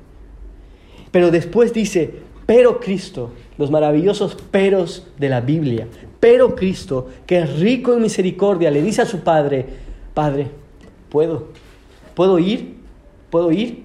Pero 1.11 1.31
después 1.31 1.75
dice, 1.75 2.15
pero 2.47 2.81
Cristo, 2.81 3.31
los 3.59 3.71
maravillosos 3.71 4.35
peros 4.35 5.07
de 5.19 5.29
la 5.29 5.41
Biblia, 5.41 5.89
pero 6.21 6.55
Cristo, 6.55 7.09
que 7.27 7.39
es 7.39 7.59
rico 7.59 7.95
en 7.95 8.03
misericordia, 8.03 8.71
le 8.71 8.83
dice 8.83 9.03
a 9.03 9.07
su 9.07 9.21
Padre, 9.21 9.67
Padre, 10.15 10.49
¿puedo? 11.09 11.49
¿Puedo 12.15 12.39
ir? 12.39 12.77
¿Puedo 13.31 13.51
ir? 13.53 13.85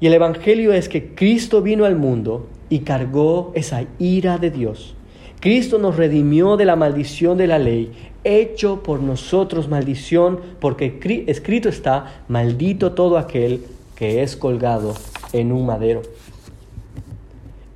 Y 0.00 0.06
el 0.06 0.14
Evangelio 0.14 0.72
es 0.72 0.88
que 0.88 1.14
Cristo 1.14 1.60
vino 1.62 1.84
al 1.84 1.96
mundo 1.96 2.46
y 2.70 2.80
cargó 2.80 3.52
esa 3.54 3.84
ira 3.98 4.38
de 4.38 4.50
Dios. 4.50 4.94
Cristo 5.40 5.78
nos 5.78 5.96
redimió 5.96 6.56
de 6.56 6.64
la 6.64 6.76
maldición 6.76 7.38
de 7.38 7.46
la 7.46 7.58
ley, 7.58 7.92
hecho 8.24 8.82
por 8.82 9.00
nosotros 9.00 9.68
maldición, 9.68 10.40
porque 10.60 10.98
escrito 11.26 11.68
está, 11.68 12.22
maldito 12.28 12.92
todo 12.92 13.18
aquel 13.18 13.64
que 13.94 14.22
es 14.22 14.36
colgado 14.36 14.94
en 15.32 15.52
un 15.52 15.66
madero. 15.66 16.02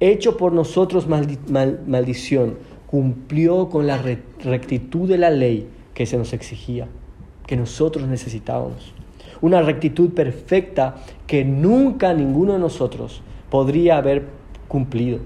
Hecho 0.07 0.37
por 0.37 0.53
nosotros 0.53 1.07
maldición, 1.09 2.59
cumplió 2.87 3.71
con 3.71 3.87
la 3.87 3.97
rectitud 3.97 5.09
de 5.09 5.17
la 5.17 5.31
ley 5.31 5.67
que 5.95 6.05
se 6.05 6.19
nos 6.19 6.35
exigía, 6.35 6.89
que 7.47 7.57
nosotros 7.57 8.07
necesitábamos 8.07 8.93
una 9.41 9.63
rectitud 9.63 10.11
perfecta 10.11 10.97
que 11.27 11.47
nunca 11.47 12.13
ninguno 12.13 12.53
de 12.53 12.59
nosotros 12.59 13.23
podría 13.49 13.97
haber 13.97 14.27
cumplido. 14.69 15.21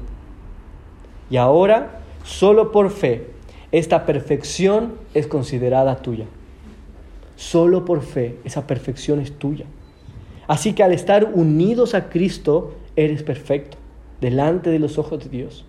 Y 1.28 1.38
ahora, 1.38 2.02
solo 2.22 2.70
por 2.70 2.90
fe, 2.90 3.30
esta 3.72 4.06
perfección 4.06 4.92
es 5.12 5.26
considerada 5.26 6.02
tuya. 6.02 6.26
Solo 7.34 7.84
por 7.84 8.02
fe, 8.02 8.36
esa 8.44 8.68
perfección 8.68 9.18
es 9.18 9.32
tuya. 9.40 9.64
Así 10.46 10.72
que 10.72 10.84
al 10.84 10.92
estar 10.92 11.24
unidos 11.34 11.96
a 11.96 12.10
Cristo, 12.10 12.74
eres 12.94 13.24
perfecto 13.24 13.77
delante 14.20 14.70
de 14.70 14.78
los 14.78 14.98
ojos 14.98 15.22
de 15.24 15.30
Dios. 15.30 15.64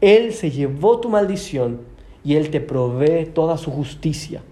Él 0.00 0.32
se 0.32 0.50
llevó 0.50 1.00
tu 1.00 1.08
maldición 1.08 1.80
y 2.24 2.34
Él 2.34 2.50
te 2.50 2.60
provee 2.60 3.26
toda 3.26 3.56
su 3.56 3.70
justicia. 3.70 4.42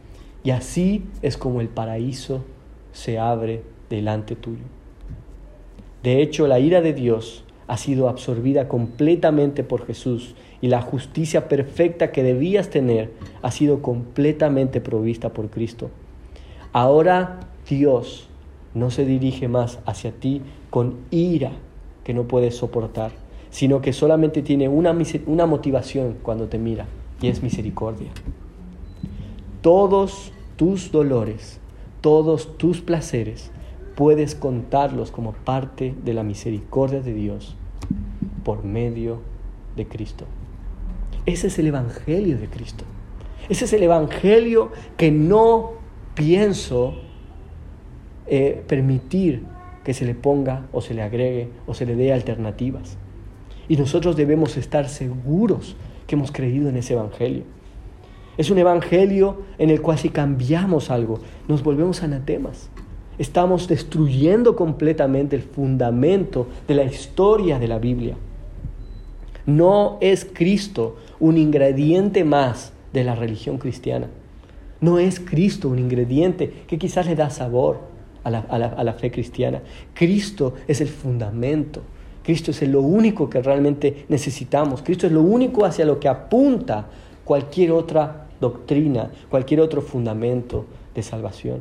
Y 0.43 0.51
así 0.51 1.05
es 1.23 1.37
como 1.37 1.61
el 1.61 1.69
paraíso 1.69 2.45
se 2.93 3.19
abre 3.19 3.63
delante 3.91 4.37
tuyo. 4.37 4.65
De 6.03 6.23
hecho, 6.23 6.47
la 6.47 6.61
ira 6.61 6.81
de 6.81 6.93
Dios 6.93 7.45
ha 7.67 7.77
sido 7.77 8.09
absorbida 8.09 8.69
completamente 8.69 9.65
por 9.65 9.87
Jesús 9.87 10.35
y 10.61 10.69
la 10.69 10.81
justicia 10.81 11.49
perfecta 11.49 12.13
que 12.13 12.23
debías 12.23 12.71
tener 12.71 13.13
ha 13.43 13.51
sido 13.51 13.83
completamente 13.83 14.81
provista 14.81 15.33
por 15.33 15.51
Cristo. 15.51 15.91
Ahora 16.73 17.41
Dios 17.69 18.29
no 18.75 18.91
se 18.91 19.05
dirige 19.05 19.49
más 19.49 19.81
hacia 19.85 20.13
ti 20.13 20.43
con 20.71 20.99
ira 21.11 21.53
que 22.07 22.15
no 22.15 22.23
puedes 22.23 22.55
soportar, 22.55 23.11
sino 23.51 23.81
que 23.81 23.93
solamente 23.93 24.41
tiene 24.43 24.69
una, 24.69 24.97
una 25.27 25.47
motivación 25.47 26.19
cuando 26.23 26.47
te 26.47 26.57
mira 26.57 26.87
y 27.21 27.27
es 27.27 27.43
misericordia. 27.43 28.13
Todos 29.61 30.33
tus 30.57 30.93
dolores 30.93 31.61
todos 32.07 32.57
tus 32.57 32.83
placeres 32.83 33.51
puedes 33.97 34.37
contarlos 34.37 35.11
como 35.11 35.33
parte 35.33 35.93
de 36.05 36.15
la 36.15 36.23
misericordia 36.23 37.01
de 37.01 37.13
Dios 37.13 37.57
por 38.45 38.63
medio 38.63 39.23
de 39.75 39.89
Cristo. 39.89 40.25
Ese 41.25 41.49
es 41.49 41.59
el 41.59 41.67
Evangelio 41.67 42.39
de 42.39 42.47
Cristo. 42.47 42.85
Ese 43.49 43.65
es 43.65 43.73
el 43.73 43.83
Evangelio 43.83 44.71
que 44.97 45.11
no 45.11 45.73
pienso 46.15 46.95
eh, 48.29 48.63
permitir 48.69 49.43
que 49.87 49.95
se 49.95 50.05
le 50.05 50.17
ponga 50.17 50.67
o 50.73 50.81
se 50.81 50.95
le 50.95 51.03
agregue 51.03 51.49
o 51.65 51.73
se 51.73 51.87
le 51.87 51.95
dé 51.95 52.13
alternativas. 52.13 52.97
Y 53.69 53.77
nosotros 53.77 54.17
debemos 54.17 54.57
estar 54.57 54.89
seguros 54.89 55.77
que 56.09 56.17
hemos 56.17 56.33
creído 56.33 56.69
en 56.69 56.77
ese 56.77 56.95
Evangelio. 56.95 57.45
Es 58.37 58.51
un 58.51 58.59
evangelio 58.59 59.43
en 59.59 59.71
el 59.71 59.81
cual 59.81 59.97
si 59.97 60.09
cambiamos 60.09 60.91
algo, 60.91 61.21
nos 61.47 61.63
volvemos 61.63 62.03
anatemas. 62.03 62.69
Estamos 63.17 63.69
destruyendo 63.69 64.57
completamente 64.57 65.37
el 65.37 65.43
fundamento 65.43 66.49
de 66.67 66.75
la 66.75 66.83
historia 66.83 67.61
de 67.61 67.69
la 67.69 67.79
Biblia. 67.79 68.17
No 69.47 69.99
es 70.01 70.25
Cristo 70.25 70.97
un 71.21 71.39
ingrediente 71.39 72.25
más 72.25 72.73
de 72.93 73.05
la 73.05 73.15
religión 73.15 73.59
cristiana. 73.59 74.09
No 74.81 74.99
es 74.99 75.21
Cristo 75.21 75.69
un 75.69 75.79
ingrediente 75.79 76.65
que 76.67 76.77
quizás 76.77 77.07
le 77.07 77.15
da 77.15 77.31
sabor 77.31 77.95
a 78.35 78.85
la, 78.85 78.93
fe 78.95 79.11
cristiana. 79.11 79.63
Cristo 79.95 80.55
es 80.67 80.81
el 80.81 80.89
fundamento 80.89 81.83
Cristo 82.27 82.51
es 82.51 82.61
lo 82.63 82.81
único 82.81 83.31
que 83.31 83.41
realmente 83.41 84.05
necesitamos. 84.09 84.83
Cristo 84.83 85.07
es 85.07 85.13
lo 85.13 85.21
único 85.21 85.65
hacia 85.65 85.85
lo 85.85 86.01
que 86.01 86.09
apunta 86.09 86.87
cualquier 87.25 87.71
otra 87.71 88.27
doctrina, 88.41 89.13
cualquier 89.31 89.61
otro 89.61 89.81
fundamento 89.81 90.67
de 90.93 91.05
salvación. 91.05 91.61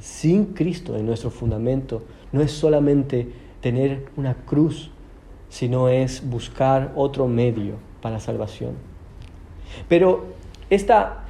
Sin 0.00 0.46
Cristo 0.54 0.96
en 0.96 1.04
nuestro 1.04 1.30
fundamento 1.30 2.04
no 2.32 2.40
es 2.40 2.52
solamente 2.52 3.28
tener 3.60 4.06
una 4.16 4.32
cruz, 4.32 4.90
sino 5.50 5.90
es 5.90 6.26
buscar 6.26 6.94
otro 6.96 7.28
medio 7.28 7.74
para 8.00 8.14
la 8.14 8.20
salvación. 8.20 8.72
Pero 9.90 10.24
esta 10.70 11.23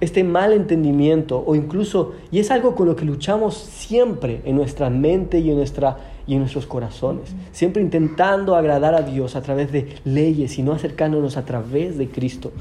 este 0.00 0.22
mal 0.22 0.52
entendimiento 0.52 1.42
o 1.44 1.54
incluso, 1.54 2.14
y 2.30 2.38
es 2.38 2.50
algo 2.50 2.74
con 2.74 2.86
lo 2.86 2.94
que 2.94 3.04
luchamos 3.04 3.54
siempre 3.54 4.42
en 4.44 4.56
nuestra 4.56 4.90
mente 4.90 5.40
y 5.40 5.50
en, 5.50 5.56
nuestra, 5.56 5.98
y 6.26 6.34
en 6.34 6.40
nuestros 6.40 6.66
corazones, 6.66 7.34
siempre 7.52 7.82
intentando 7.82 8.54
agradar 8.54 8.94
a 8.94 9.02
Dios 9.02 9.34
a 9.34 9.42
través 9.42 9.72
de 9.72 9.96
leyes 10.04 10.58
y 10.58 10.62
no 10.62 10.72
acercándonos 10.72 11.36
a 11.36 11.44
través 11.44 11.98
de 11.98 12.08
Cristo. 12.08 12.52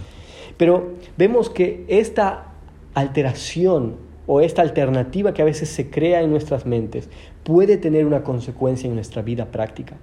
Pero 0.57 0.93
vemos 1.17 1.49
que 1.49 1.85
esta 1.87 2.53
alteración 2.95 3.95
o 4.25 4.41
esta 4.41 4.63
alternativa 4.63 5.33
que 5.33 5.43
a 5.43 5.45
veces 5.45 5.69
se 5.69 5.89
crea 5.89 6.21
en 6.21 6.31
nuestras 6.31 6.65
mentes 6.65 7.09
puede 7.43 7.77
tener 7.77 8.05
una 8.05 8.23
consecuencia 8.23 8.87
en 8.87 8.95
nuestra 8.95 9.21
vida 9.21 9.45
práctica. 9.45 9.95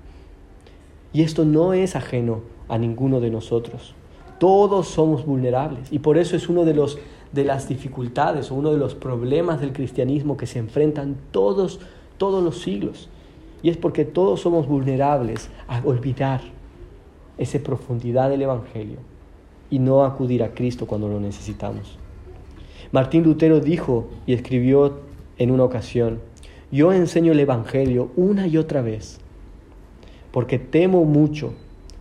Y 1.13 1.23
esto 1.23 1.45
no 1.45 1.75
es 1.75 1.97
ajeno 1.97 2.43
a 2.69 2.79
ninguno 2.79 3.21
de 3.21 3.31
nosotros. 3.31 3.95
Todos 4.39 4.89
somos 4.89 5.27
vulnerables 5.27 5.93
y 5.93 5.99
por 5.99 6.19
eso 6.19 6.37
es 6.37 6.49
uno 6.49 6.65
de 6.65 6.75
los 6.75 6.99
de 7.35 7.45
las 7.45 7.69
dificultades 7.69 8.51
o 8.51 8.55
uno 8.55 8.71
de 8.71 8.79
los 8.79 8.95
problemas 8.95 9.61
del 9.61 9.73
cristianismo 9.73 10.37
que 10.37 10.47
se 10.47 10.61
enfrentan 10.61 11.17
todos, 11.33 11.81
todos 12.17 12.43
los 12.43 12.61
siglos. 12.61 13.09
Y 13.63 13.71
es 13.71 13.77
porque 13.77 14.05
todos 14.05 14.41
somos 14.41 14.69
vulnerables 14.69 15.51
a 15.67 15.81
olvidar 15.85 16.43
esa 17.37 17.59
profundidad 17.59 18.31
del 18.31 18.43
Evangelio 18.43 18.99
y 19.69 19.81
no 19.81 20.05
acudir 20.05 20.45
a 20.45 20.55
Cristo 20.55 20.87
cuando 20.87 21.09
lo 21.09 21.19
necesitamos. 21.19 21.99
Martín 22.93 23.25
Lutero 23.25 23.59
dijo 23.59 24.07
y 24.27 24.35
escribió 24.35 25.01
en 25.37 25.51
una 25.51 25.65
ocasión, 25.65 26.21
yo 26.71 26.93
enseño 26.93 27.33
el 27.33 27.41
Evangelio 27.41 28.11
una 28.15 28.47
y 28.47 28.59
otra 28.59 28.83
vez, 28.83 29.19
porque 30.31 30.59
temo 30.61 31.05
mucho 31.05 31.55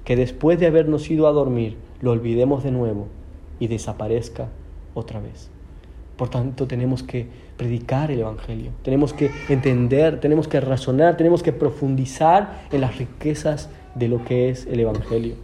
que 0.04 0.16
después 0.16 0.60
de 0.60 0.68
habernos 0.68 1.10
ido 1.10 1.28
a 1.28 1.32
dormir, 1.32 1.78
lo 2.02 2.12
olvidemos 2.12 2.64
de 2.64 2.72
nuevo 2.72 3.08
y 3.60 3.68
desaparezca 3.68 4.50
otra 4.94 5.20
vez. 5.20 5.50
Por 6.18 6.30
tanto, 6.30 6.68
tenemos 6.68 7.04
que 7.04 7.28
predicar 7.58 8.12
el 8.12 8.20
Evangelio, 8.20 8.72
tenemos 8.84 9.14
que 9.14 9.32
entender, 9.50 10.20
tenemos 10.20 10.48
que 10.48 10.60
razonar, 10.60 11.18
tenemos 11.18 11.42
que 11.42 11.54
profundizar 11.54 12.68
en 12.72 12.82
las 12.82 12.98
riquezas 12.98 13.70
de 13.96 14.08
lo 14.08 14.24
que 14.24 14.50
es 14.50 14.66
el 14.68 14.80
Evangelio. 14.80 15.36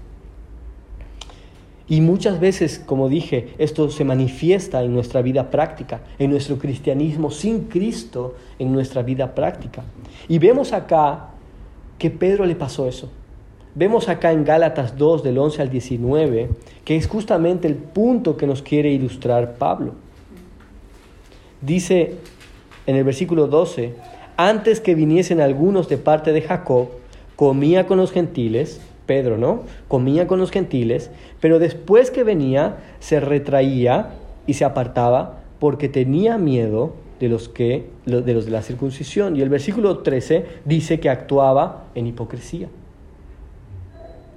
Y 1.88 2.01
muchas 2.01 2.39
veces, 2.39 2.79
como 2.86 3.10
dije, 3.10 3.56
esto 3.58 3.89
se 3.89 4.06
manifiesta 4.06 4.84
en 4.84 4.94
nuestra 4.94 5.24
vida 5.24 5.50
práctica, 5.50 6.01
en 6.20 6.29
nuestro 6.29 6.60
cristianismo 6.60 7.32
sin 7.32 7.62
Cristo, 7.62 8.36
en 8.60 8.72
nuestra 8.72 9.01
vida 9.01 9.34
práctica. 9.34 9.84
Y 10.27 10.38
vemos 10.38 10.72
acá 10.72 11.32
que 11.98 12.12
Pedro 12.12 12.46
le 12.46 12.56
pasó 12.56 12.88
eso. 12.88 13.10
Vemos 13.80 14.10
acá 14.10 14.34
en 14.34 14.44
Gálatas 14.44 14.98
2 14.98 15.24
del 15.24 15.38
11 15.38 15.62
al 15.62 15.70
19 15.70 16.50
que 16.84 16.98
es 16.98 17.08
justamente 17.08 17.66
el 17.66 17.76
punto 17.76 18.36
que 18.36 18.46
nos 18.46 18.62
quiere 18.62 18.92
ilustrar 18.92 19.54
Pablo. 19.54 19.94
Dice 21.62 22.16
en 22.88 22.98
el 22.98 23.06
versículo 23.06 23.48
12, 23.48 23.94
antes 24.36 24.82
que 24.82 24.96
viniesen 24.96 25.40
algunos 25.40 25.88
de 25.88 25.98
parte 25.98 26.34
de 26.34 26.42
Jacob, 26.42 26.90
comía 27.38 27.88
con 27.88 28.00
los 28.00 28.12
gentiles, 28.12 28.82
Pedro, 29.06 29.38
¿no? 29.38 29.64
Comía 29.88 30.28
con 30.28 30.40
los 30.40 30.52
gentiles, 30.52 31.10
pero 31.40 31.58
después 31.58 32.12
que 32.12 32.26
venía 32.26 32.80
se 33.00 33.22
retraía 33.22 34.10
y 34.46 34.56
se 34.56 34.66
apartaba 34.66 35.40
porque 35.58 35.88
tenía 35.88 36.38
miedo 36.38 36.96
de 37.22 37.30
los 37.30 37.48
que 37.48 37.86
de 38.06 38.34
los 38.34 38.44
de 38.44 38.52
la 38.52 38.62
circuncisión. 38.62 39.38
Y 39.38 39.42
el 39.42 39.48
versículo 39.48 40.00
13 40.00 40.46
dice 40.65 41.00
que 41.00 41.10
actuaba 41.10 41.86
en 41.96 42.08
hipocresía 42.08 42.68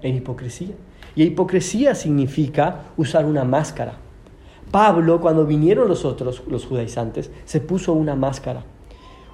en 0.02 0.16
hipocresía. 0.16 0.74
Y 1.14 1.24
hipocresía 1.24 1.94
significa 1.94 2.84
usar 2.96 3.24
una 3.24 3.44
máscara. 3.44 3.94
Pablo, 4.70 5.20
cuando 5.20 5.44
vinieron 5.44 5.88
los 5.88 6.04
otros, 6.04 6.42
los 6.48 6.64
judaizantes, 6.64 7.30
se 7.44 7.60
puso 7.60 7.92
una 7.92 8.14
máscara. 8.14 8.64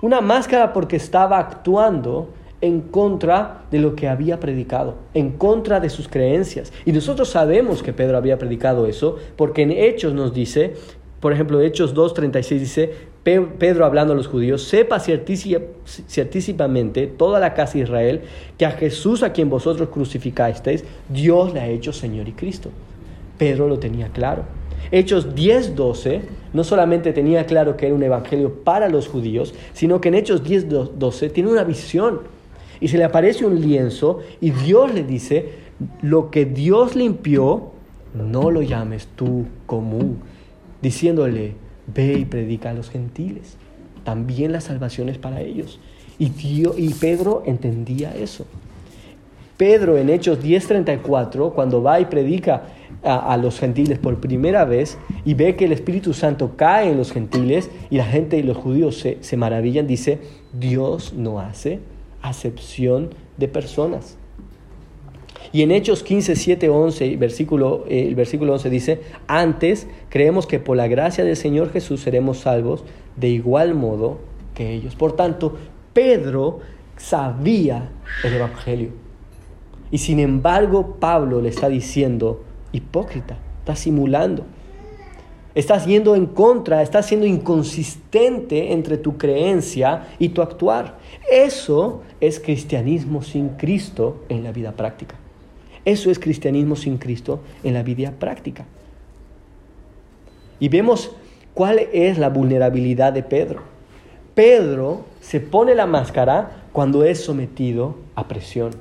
Una 0.02 0.20
máscara 0.20 0.72
porque 0.72 0.96
estaba 0.96 1.38
actuando 1.38 2.30
en 2.60 2.80
contra 2.80 3.62
de 3.70 3.78
lo 3.78 3.94
que 3.94 4.08
había 4.08 4.40
predicado, 4.40 4.96
en 5.14 5.30
contra 5.30 5.80
de 5.80 5.90
sus 5.90 6.08
creencias. 6.08 6.72
Y 6.84 6.92
nosotros 6.92 7.28
sabemos 7.28 7.82
que 7.82 7.92
Pedro 7.92 8.16
había 8.16 8.38
predicado 8.38 8.86
eso, 8.86 9.16
porque 9.36 9.62
en 9.62 9.70
Hechos 9.70 10.12
nos 10.12 10.34
dice, 10.34 10.74
por 11.20 11.32
ejemplo, 11.32 11.60
Hechos 11.60 11.94
2.36 11.94 12.58
dice, 12.58 12.94
Pedro 13.24 13.84
hablando 13.84 14.14
a 14.14 14.16
los 14.16 14.26
judíos, 14.26 14.62
sepa 14.62 15.00
ciertísimamente 15.00 17.06
toda 17.06 17.40
la 17.40 17.52
casa 17.52 17.74
de 17.74 17.80
Israel 17.80 18.22
que 18.56 18.64
a 18.64 18.70
Jesús 18.70 19.22
a 19.22 19.32
quien 19.32 19.50
vosotros 19.50 19.90
crucificasteis, 19.90 20.84
Dios 21.08 21.52
le 21.52 21.60
ha 21.60 21.68
hecho 21.68 21.92
Señor 21.92 22.28
y 22.28 22.32
Cristo. 22.32 22.70
Pedro 23.36 23.68
lo 23.68 23.78
tenía 23.78 24.08
claro. 24.08 24.44
Hechos 24.90 25.34
10:12 25.34 26.22
no 26.54 26.64
solamente 26.64 27.12
tenía 27.12 27.44
claro 27.44 27.76
que 27.76 27.86
era 27.86 27.94
un 27.94 28.02
evangelio 28.02 28.64
para 28.64 28.88
los 28.88 29.08
judíos, 29.08 29.52
sino 29.74 30.00
que 30.00 30.08
en 30.08 30.14
Hechos 30.14 30.42
10:12 30.42 31.30
tiene 31.30 31.50
una 31.50 31.64
visión 31.64 32.20
y 32.80 32.88
se 32.88 32.96
le 32.96 33.04
aparece 33.04 33.44
un 33.44 33.60
lienzo 33.60 34.20
y 34.40 34.52
Dios 34.52 34.94
le 34.94 35.02
dice, 35.02 35.50
lo 36.00 36.30
que 36.30 36.46
Dios 36.46 36.96
limpió, 36.96 37.72
no 38.14 38.50
lo 38.50 38.62
llames 38.62 39.06
tú 39.16 39.44
común, 39.66 40.20
diciéndole, 40.80 41.67
ve 41.94 42.18
y 42.18 42.24
predica 42.24 42.70
a 42.70 42.74
los 42.74 42.90
gentiles. 42.90 43.56
También 44.04 44.52
la 44.52 44.60
salvación 44.60 45.08
es 45.08 45.18
para 45.18 45.40
ellos. 45.40 45.80
Y, 46.18 46.32
y 46.36 46.94
Pedro 47.00 47.42
entendía 47.46 48.14
eso. 48.16 48.46
Pedro 49.56 49.98
en 49.98 50.08
Hechos 50.08 50.42
10:34, 50.42 51.52
cuando 51.52 51.82
va 51.82 52.00
y 52.00 52.04
predica 52.04 52.62
a, 53.02 53.36
los 53.36 53.58
gentiles 53.58 53.98
por 53.98 54.20
primera 54.20 54.64
vez 54.64 54.98
y 55.24 55.34
ve 55.34 55.56
que 55.56 55.66
el 55.66 55.72
Espíritu 55.72 56.14
Santo 56.14 56.52
cae 56.56 56.90
en 56.90 56.96
los 56.96 57.12
gentiles 57.12 57.70
y 57.90 57.96
la 57.96 58.04
gente 58.04 58.38
y 58.38 58.42
los 58.42 58.56
judíos 58.56 58.98
se, 58.98 59.18
se 59.20 59.36
maravillan, 59.36 59.86
dice, 59.86 60.18
Dios 60.52 61.12
no 61.12 61.40
hace 61.40 61.80
acepción 62.22 63.10
de 63.36 63.48
personas. 63.48 64.17
Y 65.52 65.62
en 65.62 65.70
Hechos 65.70 66.02
15, 66.02 66.36
7, 66.36 66.68
11, 66.68 67.16
versículo, 67.16 67.84
eh, 67.88 68.06
el 68.06 68.14
versículo 68.14 68.52
11 68.54 68.70
dice, 68.70 69.00
antes 69.26 69.86
creemos 70.08 70.46
que 70.46 70.58
por 70.58 70.76
la 70.76 70.88
gracia 70.88 71.24
del 71.24 71.36
Señor 71.36 71.70
Jesús 71.72 72.00
seremos 72.00 72.38
salvos 72.38 72.84
de 73.16 73.28
igual 73.28 73.74
modo 73.74 74.18
que 74.54 74.72
ellos. 74.72 74.94
Por 74.94 75.12
tanto, 75.12 75.56
Pedro 75.92 76.60
sabía 76.96 77.90
el 78.24 78.34
Evangelio. 78.34 78.90
Y 79.90 79.98
sin 79.98 80.20
embargo, 80.20 80.96
Pablo 81.00 81.40
le 81.40 81.48
está 81.48 81.68
diciendo, 81.68 82.44
hipócrita, 82.72 83.38
estás 83.60 83.80
simulando. 83.80 84.44
Estás 85.54 85.86
yendo 85.86 86.14
en 86.14 86.26
contra, 86.26 86.82
estás 86.82 87.06
siendo 87.06 87.26
inconsistente 87.26 88.72
entre 88.72 88.98
tu 88.98 89.16
creencia 89.16 90.08
y 90.18 90.28
tu 90.28 90.42
actuar. 90.42 90.98
Eso 91.30 92.02
es 92.20 92.38
cristianismo 92.38 93.22
sin 93.22 93.50
Cristo 93.50 94.22
en 94.28 94.44
la 94.44 94.52
vida 94.52 94.72
práctica. 94.72 95.16
Eso 95.88 96.10
es 96.10 96.18
cristianismo 96.18 96.76
sin 96.76 96.98
Cristo 96.98 97.40
en 97.64 97.72
la 97.72 97.82
vida 97.82 98.12
práctica. 98.12 98.66
Y 100.60 100.68
vemos 100.68 101.12
cuál 101.54 101.78
es 101.78 102.18
la 102.18 102.28
vulnerabilidad 102.28 103.14
de 103.14 103.22
Pedro. 103.22 103.62
Pedro 104.34 105.06
se 105.22 105.40
pone 105.40 105.74
la 105.74 105.86
máscara 105.86 106.64
cuando 106.74 107.04
es 107.04 107.24
sometido 107.24 107.94
a 108.16 108.28
presión, 108.28 108.72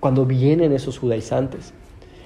cuando 0.00 0.26
vienen 0.26 0.72
esos 0.72 0.98
judaizantes. 0.98 1.72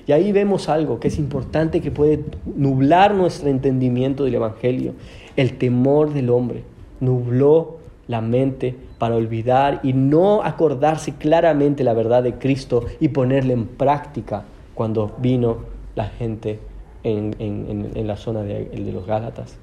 Y 0.07 0.13
ahí 0.13 0.33
vemos 0.33 0.71
algo 0.71 1.01
que 1.01 1.09
es 1.09 1.19
importante 1.19 1.83
que 1.83 1.91
puede 1.91 2.25
nublar 2.47 3.15
nuestro 3.15 3.51
entendimiento 3.51 4.25
del 4.25 4.37
Evangelio. 4.37 4.95
El 5.37 5.59
temor 5.59 6.15
del 6.15 6.31
hombre 6.31 6.65
nubló 6.99 7.80
la 8.11 8.21
mente 8.21 8.75
para 8.99 9.15
olvidar 9.15 9.79
y 9.85 9.93
no 9.93 10.43
acordarse 10.43 11.15
claramente 11.15 11.85
la 11.85 11.95
verdad 11.95 12.25
de 12.25 12.35
Cristo 12.35 12.85
y 12.99 13.09
ponerla 13.09 13.53
en 13.53 13.67
práctica 13.67 14.43
cuando 14.75 15.15
vino 15.19 15.59
la 15.95 16.07
gente 16.07 16.59
en, 17.05 18.07
la 18.07 18.17
zona 18.17 18.43
de, 18.43 18.65
de 18.65 18.93
los 18.93 19.07
Gálatas. 19.07 19.57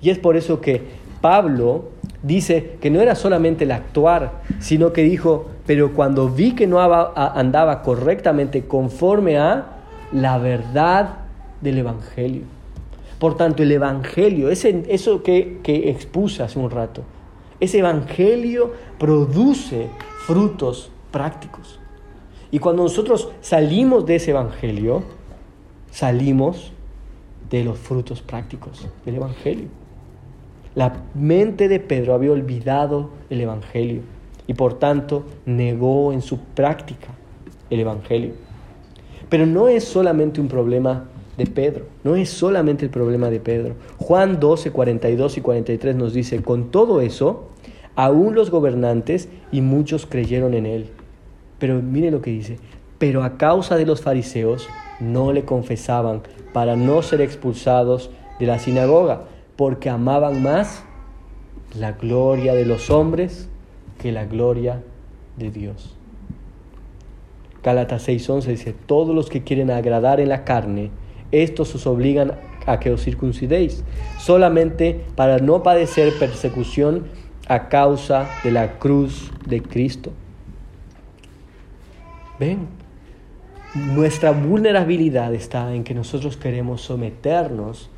Y 0.00 0.10
es 0.10 0.18
por 0.18 0.36
eso 0.36 0.60
que 0.60 0.82
Pablo 1.20 1.90
dice 2.24 2.78
que 2.80 2.90
no 2.90 3.00
era 3.00 3.14
solamente 3.14 3.62
el 3.62 3.70
actuar, 3.70 4.42
sino 4.58 4.92
que 4.92 5.04
dijo, 5.04 5.46
pero 5.64 5.92
cuando 5.92 6.28
vi 6.28 6.56
que 6.56 6.66
no 6.66 6.80
andaba 6.80 7.82
correctamente 7.82 8.66
conforme 8.66 9.38
a 9.38 9.66
la 10.10 10.38
verdad 10.38 11.10
del 11.60 11.78
Evangelio. 11.78 12.42
Por 13.20 13.36
tanto, 13.36 13.62
el 13.62 13.70
Evangelio, 13.70 14.50
ese, 14.50 14.82
eso 14.88 15.22
que, 15.22 15.60
que 15.62 15.90
expuse 15.90 16.42
hace 16.42 16.58
un 16.58 16.72
rato, 16.72 17.02
ese 17.62 17.78
evangelio 17.78 18.72
produce 18.98 19.86
frutos 20.26 20.90
prácticos. 21.12 21.78
Y 22.50 22.58
cuando 22.58 22.82
nosotros 22.82 23.28
salimos 23.40 24.04
de 24.04 24.16
ese 24.16 24.32
Evangelio, 24.32 25.04
salimos 25.92 26.72
de 27.48 27.62
los 27.62 27.78
frutos 27.78 28.20
prácticos 28.20 28.88
del 29.06 29.14
Evangelio. 29.14 29.68
La 30.74 31.04
mente 31.14 31.68
de 31.68 31.78
Pedro 31.78 32.14
había 32.14 32.32
olvidado 32.32 33.10
el 33.30 33.40
Evangelio 33.40 34.02
y 34.48 34.54
por 34.54 34.80
tanto 34.80 35.24
negó 35.46 36.12
en 36.12 36.20
su 36.20 36.40
práctica 36.40 37.08
el 37.70 37.78
Evangelio. 37.78 38.32
Pero 39.28 39.46
no 39.46 39.68
es 39.68 39.84
solamente 39.84 40.40
un 40.40 40.48
problema 40.48 41.04
de 41.38 41.46
Pedro, 41.46 41.86
no 42.02 42.16
es 42.16 42.28
solamente 42.28 42.84
el 42.84 42.90
problema 42.90 43.30
de 43.30 43.38
Pedro. 43.38 43.76
Juan 43.98 44.40
12, 44.40 44.72
42 44.72 45.38
y 45.38 45.40
43 45.40 45.94
nos 45.94 46.12
dice, 46.12 46.42
con 46.42 46.70
todo 46.70 47.00
eso, 47.00 47.51
aún 47.96 48.34
los 48.34 48.50
gobernantes 48.50 49.28
y 49.50 49.60
muchos 49.60 50.06
creyeron 50.06 50.54
en 50.54 50.66
él. 50.66 50.90
Pero 51.58 51.80
mire 51.80 52.10
lo 52.10 52.22
que 52.22 52.30
dice, 52.30 52.58
pero 52.98 53.22
a 53.24 53.36
causa 53.36 53.76
de 53.76 53.86
los 53.86 54.00
fariseos 54.00 54.68
no 55.00 55.32
le 55.32 55.44
confesaban 55.44 56.22
para 56.52 56.76
no 56.76 57.02
ser 57.02 57.20
expulsados 57.20 58.10
de 58.38 58.46
la 58.46 58.58
sinagoga, 58.58 59.22
porque 59.56 59.90
amaban 59.90 60.42
más 60.42 60.84
la 61.78 61.92
gloria 61.92 62.54
de 62.54 62.66
los 62.66 62.90
hombres 62.90 63.48
que 63.98 64.12
la 64.12 64.24
gloria 64.24 64.82
de 65.36 65.50
Dios. 65.50 65.96
Gálatas 67.62 68.08
6:11 68.08 68.46
dice, 68.46 68.74
todos 68.86 69.14
los 69.14 69.28
que 69.28 69.44
quieren 69.44 69.70
agradar 69.70 70.20
en 70.20 70.28
la 70.28 70.44
carne, 70.44 70.90
estos 71.30 71.74
os 71.74 71.86
obligan 71.86 72.32
a 72.66 72.80
que 72.80 72.90
os 72.90 73.02
circuncidéis, 73.02 73.84
solamente 74.18 75.04
para 75.16 75.38
no 75.38 75.62
padecer 75.62 76.12
persecución 76.18 77.04
a 77.48 77.68
causa 77.68 78.28
de 78.44 78.50
la 78.50 78.78
cruz 78.78 79.30
de 79.46 79.62
Cristo. 79.62 80.12
Ven, 82.38 82.66
nuestra 83.74 84.32
vulnerabilidad 84.32 85.34
está 85.34 85.74
en 85.74 85.84
que 85.84 85.94
nosotros 85.94 86.36
queremos 86.36 86.82
someternos 86.82 87.90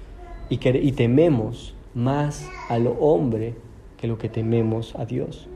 y, 0.48 0.60
y 0.68 0.92
tememos 0.92 1.74
más 1.94 2.48
al 2.68 2.88
hombre 3.00 3.54
que 3.98 4.06
lo 4.06 4.18
que 4.18 4.28
tememos 4.28 4.94
a 4.96 5.04
Dios. 5.04 5.48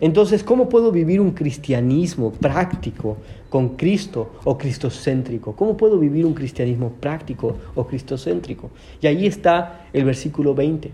Entonces, 0.00 0.42
¿cómo 0.42 0.68
puedo 0.68 0.90
vivir 0.90 1.20
un 1.20 1.30
cristianismo 1.30 2.32
práctico 2.32 3.18
con 3.48 3.70
Cristo 3.70 4.32
o 4.44 4.58
cristocéntrico? 4.58 5.54
¿Cómo 5.54 5.76
puedo 5.76 5.98
vivir 5.98 6.26
un 6.26 6.34
cristianismo 6.34 6.90
práctico 7.00 7.56
o 7.74 7.86
cristocéntrico? 7.86 8.70
Y 9.00 9.06
ahí 9.06 9.26
está 9.26 9.86
el 9.92 10.04
versículo 10.04 10.54
20. 10.54 10.90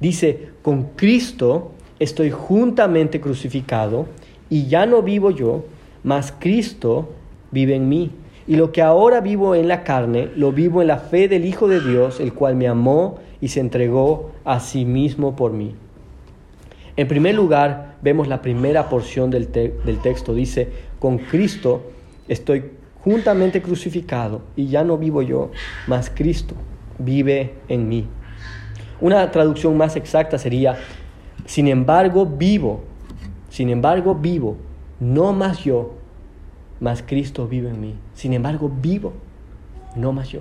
Dice, 0.00 0.48
con 0.62 0.88
Cristo 0.96 1.72
estoy 1.98 2.30
juntamente 2.30 3.20
crucificado 3.20 4.06
y 4.48 4.66
ya 4.66 4.86
no 4.86 5.02
vivo 5.02 5.30
yo, 5.30 5.64
mas 6.02 6.34
Cristo 6.38 7.10
vive 7.50 7.76
en 7.76 7.88
mí. 7.88 8.10
Y 8.46 8.56
lo 8.56 8.72
que 8.72 8.82
ahora 8.82 9.20
vivo 9.20 9.54
en 9.54 9.68
la 9.68 9.84
carne, 9.84 10.28
lo 10.34 10.50
vivo 10.50 10.82
en 10.82 10.88
la 10.88 10.98
fe 10.98 11.28
del 11.28 11.44
Hijo 11.44 11.68
de 11.68 11.80
Dios, 11.80 12.18
el 12.18 12.32
cual 12.32 12.56
me 12.56 12.66
amó 12.66 13.18
y 13.40 13.48
se 13.48 13.60
entregó 13.60 14.32
a 14.44 14.60
sí 14.60 14.84
mismo 14.84 15.36
por 15.36 15.52
mí. 15.52 15.74
En 17.00 17.08
primer 17.08 17.34
lugar, 17.34 17.96
vemos 18.02 18.28
la 18.28 18.42
primera 18.42 18.90
porción 18.90 19.30
del, 19.30 19.50
del 19.50 19.98
texto. 20.02 20.34
Dice, 20.34 20.68
con 20.98 21.16
Cristo 21.16 21.92
estoy 22.28 22.72
juntamente 23.02 23.62
crucificado 23.62 24.42
y 24.54 24.66
ya 24.66 24.84
no 24.84 24.98
vivo 24.98 25.22
yo, 25.22 25.50
mas 25.86 26.12
Cristo 26.14 26.54
vive 26.98 27.54
en 27.68 27.88
mí. 27.88 28.06
Una 29.00 29.30
traducción 29.30 29.78
más 29.78 29.96
exacta 29.96 30.36
sería, 30.36 30.76
sin 31.46 31.68
embargo 31.68 32.26
vivo, 32.26 32.82
sin 33.48 33.70
embargo 33.70 34.14
vivo, 34.14 34.58
no 35.00 35.32
más 35.32 35.64
yo, 35.64 35.94
mas 36.80 37.02
Cristo 37.02 37.48
vive 37.48 37.70
en 37.70 37.80
mí. 37.80 37.94
Sin 38.12 38.34
embargo, 38.34 38.70
vivo, 38.70 39.14
no 39.96 40.12
más 40.12 40.28
yo, 40.28 40.40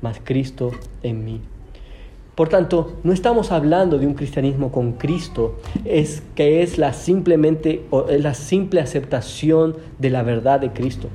mas 0.00 0.20
Cristo 0.24 0.72
en 1.04 1.24
mí. 1.24 1.40
Por 2.34 2.48
tanto, 2.48 2.94
no 3.04 3.12
estamos 3.12 3.52
hablando 3.52 3.98
de 3.98 4.06
un 4.06 4.14
cristianismo 4.14 4.72
con 4.72 4.92
Cristo, 4.92 5.56
es 5.84 6.22
que 6.34 6.62
es 6.62 6.78
la 6.78 6.94
simplemente 6.94 7.84
es 8.08 8.22
la 8.22 8.32
simple 8.32 8.80
aceptación 8.80 9.76
de 9.98 10.08
la 10.08 10.22
verdad 10.22 10.58
de 10.58 10.70
Cristo, 10.70 11.08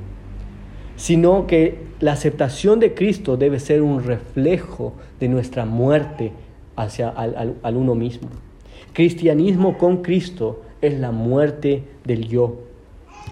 sino 0.94 1.48
que 1.48 1.88
la 1.98 2.12
aceptación 2.12 2.78
de 2.78 2.94
Cristo 2.94 3.36
debe 3.36 3.58
ser 3.58 3.82
un 3.82 4.04
reflejo 4.04 4.92
de 5.18 5.28
nuestra 5.28 5.64
muerte 5.64 6.32
hacia 6.76 7.08
al, 7.08 7.56
al 7.60 7.76
uno 7.76 7.96
mismo. 7.96 8.28
Cristianismo 8.92 9.76
con 9.76 10.02
Cristo 10.02 10.62
es 10.80 11.00
la 11.00 11.10
muerte 11.10 11.82
del 12.04 12.28
yo, 12.28 12.58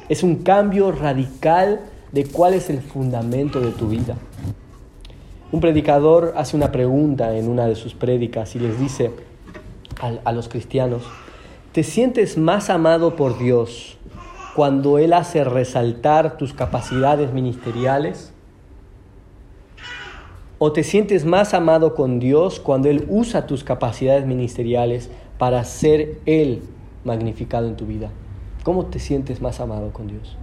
es 0.09 0.25
un 0.25 0.37
cambio 0.37 0.91
radical 0.91 1.81
de 2.11 2.25
cuál 2.25 2.55
es 2.55 2.69
el 2.69 2.81
fundamento 2.81 3.61
de 3.61 3.71
tu 3.71 3.89
vida. 3.89 4.17
Un 5.53 5.61
predicador 5.61 6.35
hace 6.37 6.57
una 6.57 6.73
pregunta 6.73 7.37
en 7.37 7.49
una 7.49 7.67
de 7.67 7.77
sus 7.77 7.95
prédicas 7.95 8.57
y 8.57 8.59
les 8.59 8.81
dice 8.81 9.13
a, 10.25 10.33
los 10.33 10.49
cristianos, 10.49 11.05
¿te 11.71 11.85
sientes 11.85 12.37
más 12.37 12.69
amado 12.69 13.15
por 13.15 13.39
Dios 13.39 13.97
cuando 14.57 14.99
Él 14.99 15.13
hace 15.13 15.45
resaltar 15.45 16.37
tus 16.37 16.53
capacidades 16.53 17.33
ministeriales? 17.33 18.33
¿O 20.59 20.73
te 20.73 20.83
sientes 20.83 21.25
más 21.25 21.55
amado 21.55 21.95
con 21.95 22.19
Dios 22.19 22.59
cuando 22.59 22.89
Él 22.89 23.07
usa 23.09 23.47
tus 23.47 23.63
capacidades 23.63 24.27
ministeriales 24.27 25.11
para 25.39 25.63
ser 25.63 26.19
Él 26.27 26.63
magnificado 27.05 27.69
en 27.69 27.77
tu 27.77 27.87
vida? 27.87 28.11
¿Cómo 28.65 28.87
te 28.87 28.99
sientes 28.99 29.41
más 29.41 29.61
amado 29.61 29.93
con 29.93 30.09
Dios? 30.09 30.37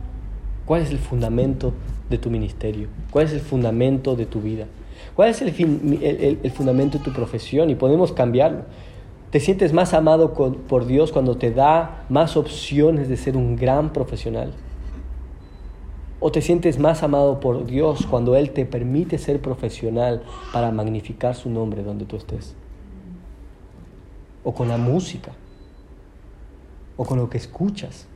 ¿Cuál 0.65 0.81
es 0.81 0.91
el 0.91 0.99
fundamento 0.99 1.73
de 2.09 2.17
tu 2.17 2.29
ministerio? 2.29 2.87
¿Cuál 3.11 3.25
es 3.25 3.33
el 3.33 3.41
fundamento 3.41 4.15
de 4.15 4.25
tu 4.25 4.39
vida? 4.39 4.65
¿Cuál 5.15 5.29
es 5.29 5.41
el, 5.41 6.51
fundamento 6.51 6.97
de 6.97 7.03
tu 7.03 7.13
profesión? 7.13 7.69
Y 7.69 7.75
podemos 7.75 8.11
cambiarlo. 8.11 8.63
¿Te 9.29 9.39
sientes 9.39 9.73
más 9.73 9.93
amado 9.93 10.33
por 10.33 10.85
Dios 10.85 11.11
cuando 11.11 11.37
te 11.37 11.51
da 11.51 12.05
más 12.09 12.37
opciones 12.37 13.09
de 13.09 13.17
ser 13.17 13.35
un 13.35 13.55
gran 13.55 13.93
profesional? 13.93 14.53
¿O 16.19 16.31
te 16.31 16.41
sientes 16.41 16.79
más 16.79 17.03
amado 17.03 17.39
por 17.39 17.65
Dios 17.65 18.05
cuando 18.05 18.35
Él 18.35 18.51
te 18.51 18.65
permite 18.65 19.17
ser 19.17 19.41
profesional 19.41 20.23
para 20.53 20.71
magnificar 20.71 21.35
su 21.35 21.49
nombre 21.49 21.83
donde 21.83 22.05
tú 22.05 22.15
estés? 22.15 22.55
¿O 24.43 24.53
con 24.53 24.67
la 24.67 24.77
música? 24.77 25.31
¿O 26.95 27.05
con 27.05 27.17
lo 27.17 27.29
que 27.29 27.37
escuchas? 27.37 28.07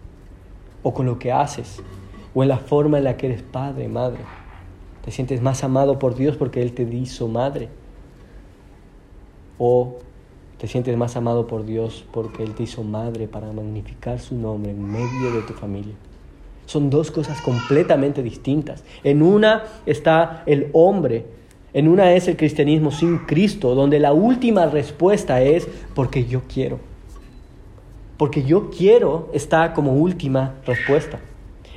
o 0.83 0.93
con 0.93 1.05
lo 1.05 1.19
que 1.19 1.31
haces, 1.31 1.81
o 2.33 2.43
en 2.43 2.49
la 2.49 2.57
forma 2.57 2.97
en 2.97 3.03
la 3.03 3.17
que 3.17 3.27
eres 3.27 3.41
padre, 3.41 3.87
madre. 3.87 4.19
Te 5.07 5.13
sientes 5.13 5.41
más 5.41 5.63
amado 5.63 5.99
por 5.99 6.15
Dios 6.15 6.35
porque 6.35 6.61
Él 6.61 6.73
te 6.73 6.83
hizo 6.83 7.29
madre. 7.29 7.69
O 9.57 9.99
te 10.57 10.67
sientes 10.67 10.97
más 10.97 11.15
amado 11.15 11.47
por 11.47 11.65
Dios 11.65 12.03
porque 12.11 12.43
Él 12.43 12.55
te 12.55 12.63
hizo 12.63 12.83
madre 12.83 13.29
para 13.29 13.53
magnificar 13.53 14.19
su 14.19 14.35
nombre 14.35 14.71
en 14.71 14.83
medio 14.83 15.31
de 15.31 15.43
tu 15.43 15.53
familia. 15.53 15.93
Son 16.65 16.89
dos 16.89 17.09
cosas 17.09 17.39
completamente 17.39 18.21
distintas. 18.21 18.83
En 19.01 19.21
una 19.21 19.63
está 19.85 20.43
el 20.45 20.71
hombre, 20.73 21.25
en 21.71 21.87
una 21.87 22.11
es 22.11 22.27
el 22.27 22.35
cristianismo 22.35 22.91
sin 22.91 23.19
Cristo, 23.19 23.75
donde 23.75 24.01
la 24.01 24.11
última 24.11 24.65
respuesta 24.65 25.41
es 25.41 25.69
porque 25.95 26.25
yo 26.25 26.41
quiero 26.53 26.79
porque 28.17 28.43
yo 28.43 28.71
quiero 28.71 29.29
está 29.31 29.73
como 29.73 29.93
última 29.93 30.55
respuesta. 30.65 31.19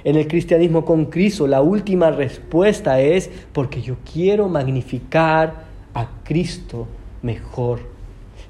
En 0.04 0.16
el 0.16 0.26
cristianismo 0.28 0.84
con 0.84 1.06
Cristo, 1.06 1.46
la 1.46 1.60
última 1.60 2.10
respuesta 2.10 3.00
es 3.00 3.30
porque 3.52 3.82
yo 3.82 3.96
quiero 4.10 4.48
magnificar 4.48 5.64
a 5.94 6.08
Cristo 6.24 6.86
mejor. 7.22 7.80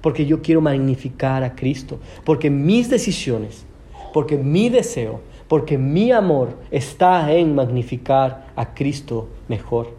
Porque 0.00 0.26
yo 0.26 0.40
quiero 0.40 0.60
magnificar 0.60 1.42
a 1.42 1.54
Cristo. 1.54 1.98
Porque 2.24 2.50
mis 2.50 2.88
decisiones, 2.88 3.64
porque 4.12 4.36
mi 4.36 4.68
deseo, 4.68 5.20
porque 5.48 5.76
mi 5.76 6.12
amor 6.12 6.56
está 6.70 7.32
en 7.32 7.54
magnificar 7.54 8.46
a 8.54 8.72
Cristo 8.72 9.28
mejor. 9.48 9.94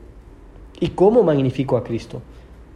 ¿Y 0.79 0.89
cómo 0.89 1.23
magnifico 1.23 1.75
a 1.75 1.83
Cristo? 1.83 2.21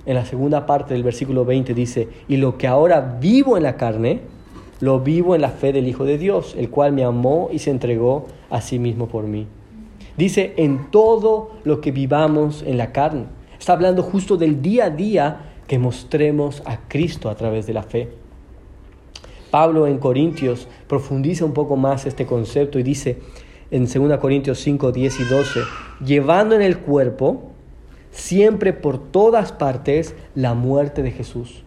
En 0.05 0.15
la 0.15 0.25
segunda 0.25 0.65
parte 0.65 0.93
del 0.93 1.01
versículo 1.01 1.45
20 1.45 1.73
dice, 1.73 2.07
y 2.27 2.37
lo 2.37 2.57
que 2.57 2.67
ahora 2.67 3.17
vivo 3.19 3.57
en 3.57 3.63
la 3.63 3.77
carne, 3.77 4.19
lo 4.79 4.99
vivo 4.99 5.35
en 5.35 5.41
la 5.41 5.49
fe 5.49 5.71
del 5.71 5.87
Hijo 5.87 6.05
de 6.05 6.17
Dios, 6.17 6.55
el 6.57 6.69
cual 6.69 6.91
me 6.91 7.03
amó 7.03 7.49
y 7.51 7.59
se 7.59 7.71
entregó 7.71 8.25
a 8.49 8.61
sí 8.61 8.79
mismo 8.79 9.07
por 9.07 9.25
mí. 9.25 9.47
Dice, 10.17 10.53
en 10.57 10.91
todo 10.91 11.51
lo 11.63 11.81
que 11.81 11.91
vivamos 11.91 12.63
en 12.63 12.77
la 12.77 12.91
carne. 12.91 13.25
Está 13.57 13.73
hablando 13.73 14.03
justo 14.03 14.37
del 14.37 14.61
día 14.61 14.85
a 14.85 14.89
día 14.89 15.51
que 15.67 15.79
mostremos 15.79 16.61
a 16.65 16.87
Cristo 16.87 17.29
a 17.29 17.35
través 17.35 17.67
de 17.67 17.73
la 17.73 17.83
fe. 17.83 18.09
Pablo 19.51 19.87
en 19.87 19.97
Corintios 19.97 20.67
profundiza 20.87 21.45
un 21.45 21.53
poco 21.53 21.75
más 21.75 22.05
este 22.05 22.25
concepto 22.25 22.77
y 22.77 22.83
dice 22.83 23.19
en 23.71 23.85
2 23.85 24.19
Corintios 24.19 24.59
5, 24.59 24.91
10 24.91 25.19
y 25.19 25.23
12, 25.23 25.59
llevando 26.05 26.55
en 26.55 26.61
el 26.61 26.79
cuerpo 26.79 27.51
siempre 28.11 28.73
por 28.73 28.99
todas 28.99 29.51
partes 29.51 30.15
la 30.35 30.53
muerte 30.53 31.01
de 31.01 31.11
Jesús. 31.11 31.63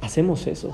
Hacemos 0.00 0.46
eso 0.46 0.72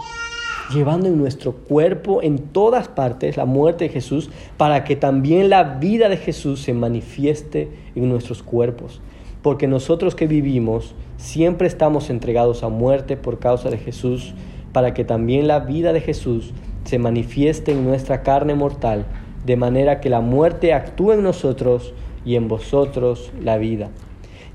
llevando 0.73 1.09
en 1.09 1.19
nuestro 1.19 1.53
cuerpo, 1.53 2.23
en 2.23 2.39
todas 2.39 2.89
partes, 2.89 3.37
la 3.37 3.45
muerte 3.45 3.85
de 3.85 3.91
Jesús, 3.91 4.31
para 4.57 4.85
que 4.85 4.97
también 4.97 5.51
la 5.51 5.63
vida 5.63 6.09
de 6.09 6.17
Jesús 6.17 6.61
se 6.61 6.73
manifieste 6.73 7.71
en 7.95 8.09
nuestros 8.09 8.43
cuerpos. 8.43 9.01
Porque 9.43 9.67
nosotros 9.67 10.15
que 10.15 10.27
vivimos 10.27 10.95
siempre 11.17 11.67
estamos 11.67 12.11
entregados 12.11 12.63
a 12.63 12.69
muerte 12.69 13.17
por 13.17 13.39
causa 13.39 13.71
de 13.71 13.79
Jesús, 13.79 14.35
para 14.73 14.95
que 14.95 15.05
también 15.05 15.49
la 15.49 15.61
vida 15.61 15.93
de 15.93 16.01
Jesús 16.01 16.53
se 16.85 16.99
manifieste 16.99 17.73
en 17.73 17.85
nuestra 17.85 18.23
carne 18.23 18.55
mortal, 18.55 19.07
de 19.45 19.57
manera 19.57 20.01
que 20.01 20.09
la 20.09 20.21
muerte 20.21 20.73
actúe 20.73 21.13
en 21.13 21.23
nosotros 21.23 21.95
y 22.25 22.37
en 22.37 22.49
vosotros 22.49 23.33
la 23.41 23.59
vida. 23.59 23.91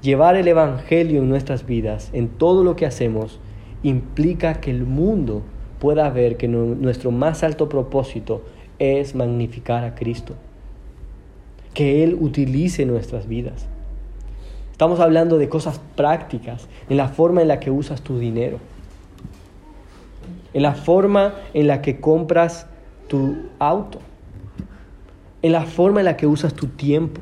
Llevar 0.01 0.35
el 0.35 0.47
Evangelio 0.47 1.19
en 1.19 1.29
nuestras 1.29 1.65
vidas, 1.65 2.09
en 2.13 2.29
todo 2.29 2.63
lo 2.63 2.75
que 2.75 2.85
hacemos, 2.85 3.39
implica 3.83 4.55
que 4.55 4.71
el 4.71 4.83
mundo 4.85 5.43
pueda 5.79 6.09
ver 6.09 6.37
que 6.37 6.47
nuestro 6.47 7.11
más 7.11 7.43
alto 7.43 7.69
propósito 7.69 8.43
es 8.79 9.15
magnificar 9.15 9.83
a 9.83 9.95
Cristo. 9.95 10.33
Que 11.73 12.03
Él 12.03 12.17
utilice 12.19 12.85
nuestras 12.85 13.27
vidas. 13.27 13.67
Estamos 14.71 14.99
hablando 14.99 15.37
de 15.37 15.49
cosas 15.49 15.79
prácticas, 15.95 16.67
en 16.89 16.97
la 16.97 17.07
forma 17.07 17.41
en 17.41 17.47
la 17.47 17.59
que 17.59 17.71
usas 17.71 18.01
tu 18.01 18.19
dinero, 18.19 18.59
en 20.53 20.61
la 20.61 20.73
forma 20.73 21.33
en 21.53 21.67
la 21.67 21.81
que 21.81 21.99
compras 21.99 22.67
tu 23.07 23.37
auto, 23.59 23.99
en 25.41 25.51
la 25.51 25.63
forma 25.63 26.01
en 26.01 26.05
la 26.05 26.17
que 26.17 26.27
usas 26.27 26.53
tu 26.53 26.67
tiempo, 26.67 27.21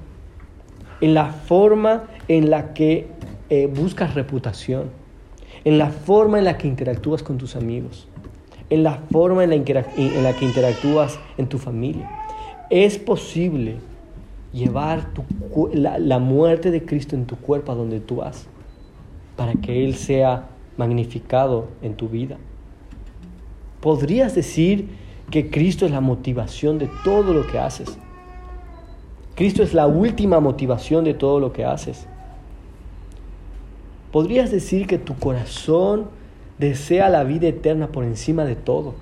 en 0.99 1.13
la 1.13 1.27
forma 1.27 2.03
en 2.27 2.49
la 2.49 2.73
que 2.73 3.07
eh, 3.49 3.67
buscas 3.67 4.15
reputación, 4.15 4.89
en 5.63 5.77
la 5.77 5.89
forma 5.89 6.39
en 6.39 6.45
la 6.45 6.57
que 6.57 6.67
interactúas 6.67 7.23
con 7.23 7.37
tus 7.37 7.55
amigos 7.55 8.07
en 8.69 8.83
la 8.83 9.01
forma 9.11 9.43
en 9.43 9.49
la, 9.51 9.55
en 9.55 10.23
la 10.23 10.33
que 10.33 10.45
interactúas 10.45 11.19
en 11.37 11.47
tu 11.47 11.57
familia. 11.57 12.09
Es 12.69 12.97
posible 12.97 13.77
llevar 14.53 15.09
la, 15.73 15.99
la, 15.99 16.19
muerte 16.19 16.71
de 16.71 16.83
Cristo 16.85 17.15
en 17.15 17.25
tu 17.25 17.35
cuerpo 17.35 17.71
a 17.71 17.75
donde 17.75 17.99
tú 17.99 18.17
vas, 18.17 18.47
para 19.35 19.53
que 19.53 19.83
Él 19.85 19.95
sea 19.95 20.47
magnificado 20.77 21.67
en 21.81 21.95
tu 21.95 22.07
vida. 22.07 22.37
¿Podrías 23.81 24.33
decir 24.33 24.89
que 25.29 25.49
Cristo 25.49 25.85
es 25.85 25.91
la 25.91 26.01
motivación 26.01 26.79
de 26.79 26.89
todo 27.03 27.33
lo 27.33 27.45
que 27.45 27.59
haces? 27.59 27.97
Cristo 29.35 29.61
es 29.61 29.73
la 29.73 29.85
última 29.85 30.39
motivación 30.39 31.03
de 31.03 31.13
todo 31.13 31.39
lo 31.39 31.51
que 31.51 31.65
haces. 31.65 32.07
¿Podrías 34.11 34.49
decir 34.49 34.87
que 34.87 34.97
tu 34.97 35.13
corazón 35.15 36.07
desea 36.57 37.09
la 37.09 37.23
vida 37.23 37.47
eterna 37.47 37.87
por 37.87 38.03
encima 38.03 38.45
de 38.45 38.55
todo. 38.55 38.95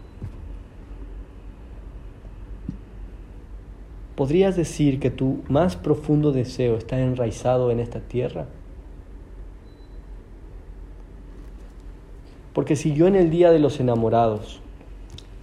¿Podrías 4.16 4.56
decir 4.56 5.00
que 5.00 5.10
tu 5.10 5.44
más 5.50 5.76
profundo 5.76 6.32
deseo 6.32 6.78
está 6.78 7.00
enraizado 7.00 7.72
en 7.72 7.80
esta 7.80 8.00
tierra? 8.00 8.46
Porque 12.54 12.76
si 12.76 12.94
yo 12.94 13.08
en 13.08 13.16
el 13.16 13.32
día 13.32 13.52
de 13.52 13.58
los 13.58 13.80
enamorados 13.80 14.62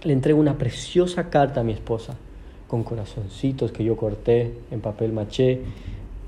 le 0.03 0.13
entrego 0.13 0.39
una 0.39 0.57
preciosa 0.57 1.29
carta 1.29 1.61
a 1.61 1.63
mi 1.63 1.73
esposa, 1.73 2.15
con 2.67 2.83
corazoncitos 2.83 3.73
que 3.73 3.83
yo 3.83 3.97
corté 3.97 4.53
en 4.71 4.79
papel 4.79 5.11
maché, 5.11 5.61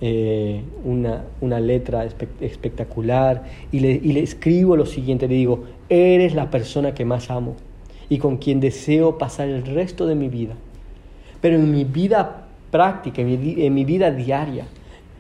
eh, 0.06 0.62
una, 0.84 1.24
una, 1.40 1.62
letra 1.62 2.04
espectacular 2.04 3.46
y 3.72 3.80
le, 3.80 3.92
y 3.92 4.12
le 4.12 4.20
escribo 4.20 4.76
lo 4.76 4.86
siguiente, 4.86 5.30
le 5.30 5.36
digo, 5.36 5.64
eres 5.88 6.36
la 6.36 6.50
persona 6.50 6.94
que 6.94 7.06
más 7.06 7.32
amo 7.32 7.56
y 8.10 8.18
con 8.18 8.36
quien 8.36 8.60
deseo 8.60 9.18
pasar 9.18 9.48
el 9.48 9.66
resto 9.66 10.06
de 10.06 10.16
mi 10.16 10.28
vida. 10.28 10.56
Pero 11.40 11.56
en 11.56 11.72
mi 11.72 11.86
vida 11.86 12.48
práctica, 12.70 13.22
en 13.22 13.74
mi, 13.74 13.86
vida 13.86 14.12
diaria, 14.12 14.66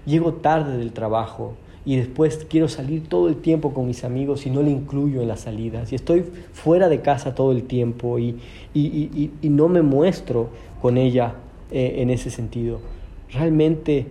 llego 0.06 0.34
tarde 0.34 0.78
del 0.78 0.92
trabajo, 0.92 1.54
y 1.86 1.96
después 1.96 2.46
quiero 2.50 2.68
salir 2.68 3.08
todo 3.08 3.30
el 3.30 3.38
tiempo 3.38 3.74
con 3.74 3.88
mis 3.88 4.04
amigos 4.04 4.46
y 4.46 4.50
no 4.50 4.62
le 4.62 4.72
incluyo 4.72 5.22
en 5.22 5.30
las 5.30 5.42
salidas 5.42 5.92
y 5.92 5.96
estoy 5.96 6.24
fuera 6.52 6.90
de 6.90 7.02
casa 7.02 7.36
todo 7.36 7.52
el 7.52 7.64
tiempo 7.64 8.20
y, 8.20 8.38
y, 8.74 9.32
y, 9.42 9.50
no 9.50 9.68
me 9.68 9.82
muestro 9.82 10.50
con 10.82 10.98
ella 10.98 11.36
eh, 11.72 11.96
en 12.00 12.10
ese 12.10 12.32
sentido. 12.32 12.80
Realmente 13.32 14.08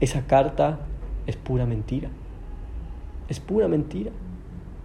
esa 0.00 0.26
carta 0.26 0.80
es 1.26 1.36
pura 1.36 1.66
mentira. 1.66 2.08
Es 3.28 3.40
pura 3.40 3.68
mentira. 3.68 4.10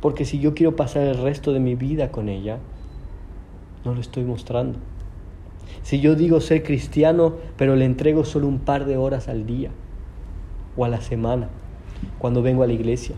Porque 0.02 0.26
si 0.26 0.40
yo 0.40 0.54
quiero 0.54 0.76
pasar 0.76 1.04
el 1.04 1.18
resto 1.18 1.54
de 1.54 1.60
mi 1.60 1.76
vida 1.76 2.12
con 2.12 2.30
ella, 2.30 2.58
no 3.86 3.94
lo 3.94 4.02
estoy 4.02 4.24
mostrando. 4.24 4.80
Si 5.82 6.00
yo 6.00 6.16
digo 6.16 6.42
ser 6.42 6.64
cristiano, 6.64 7.36
pero 7.58 7.76
le 7.76 7.86
entrego 7.86 8.26
solo 8.26 8.48
un 8.48 8.60
par 8.60 8.86
de 8.86 8.98
horas 8.98 9.28
al 9.28 9.46
día 9.46 9.72
o 10.76 10.86
a 10.86 10.90
la 10.90 11.02
semana, 11.02 11.50
cuando 12.20 12.42
vengo 12.42 12.64
a 12.64 12.68
la 12.68 12.74
iglesia, 12.74 13.16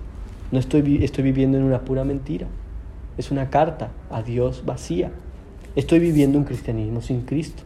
no 0.51 0.59
estoy, 0.59 1.03
estoy 1.03 1.23
viviendo 1.23 1.57
en 1.57 1.63
una 1.63 1.81
pura 1.81 2.03
mentira. 2.03 2.47
Es 3.17 3.31
una 3.31 3.49
carta 3.49 3.91
a 4.11 4.21
Dios 4.21 4.63
vacía. 4.65 5.11
Estoy 5.75 5.99
viviendo 5.99 6.37
un 6.37 6.43
cristianismo 6.43 7.01
sin 7.01 7.21
Cristo. 7.21 7.63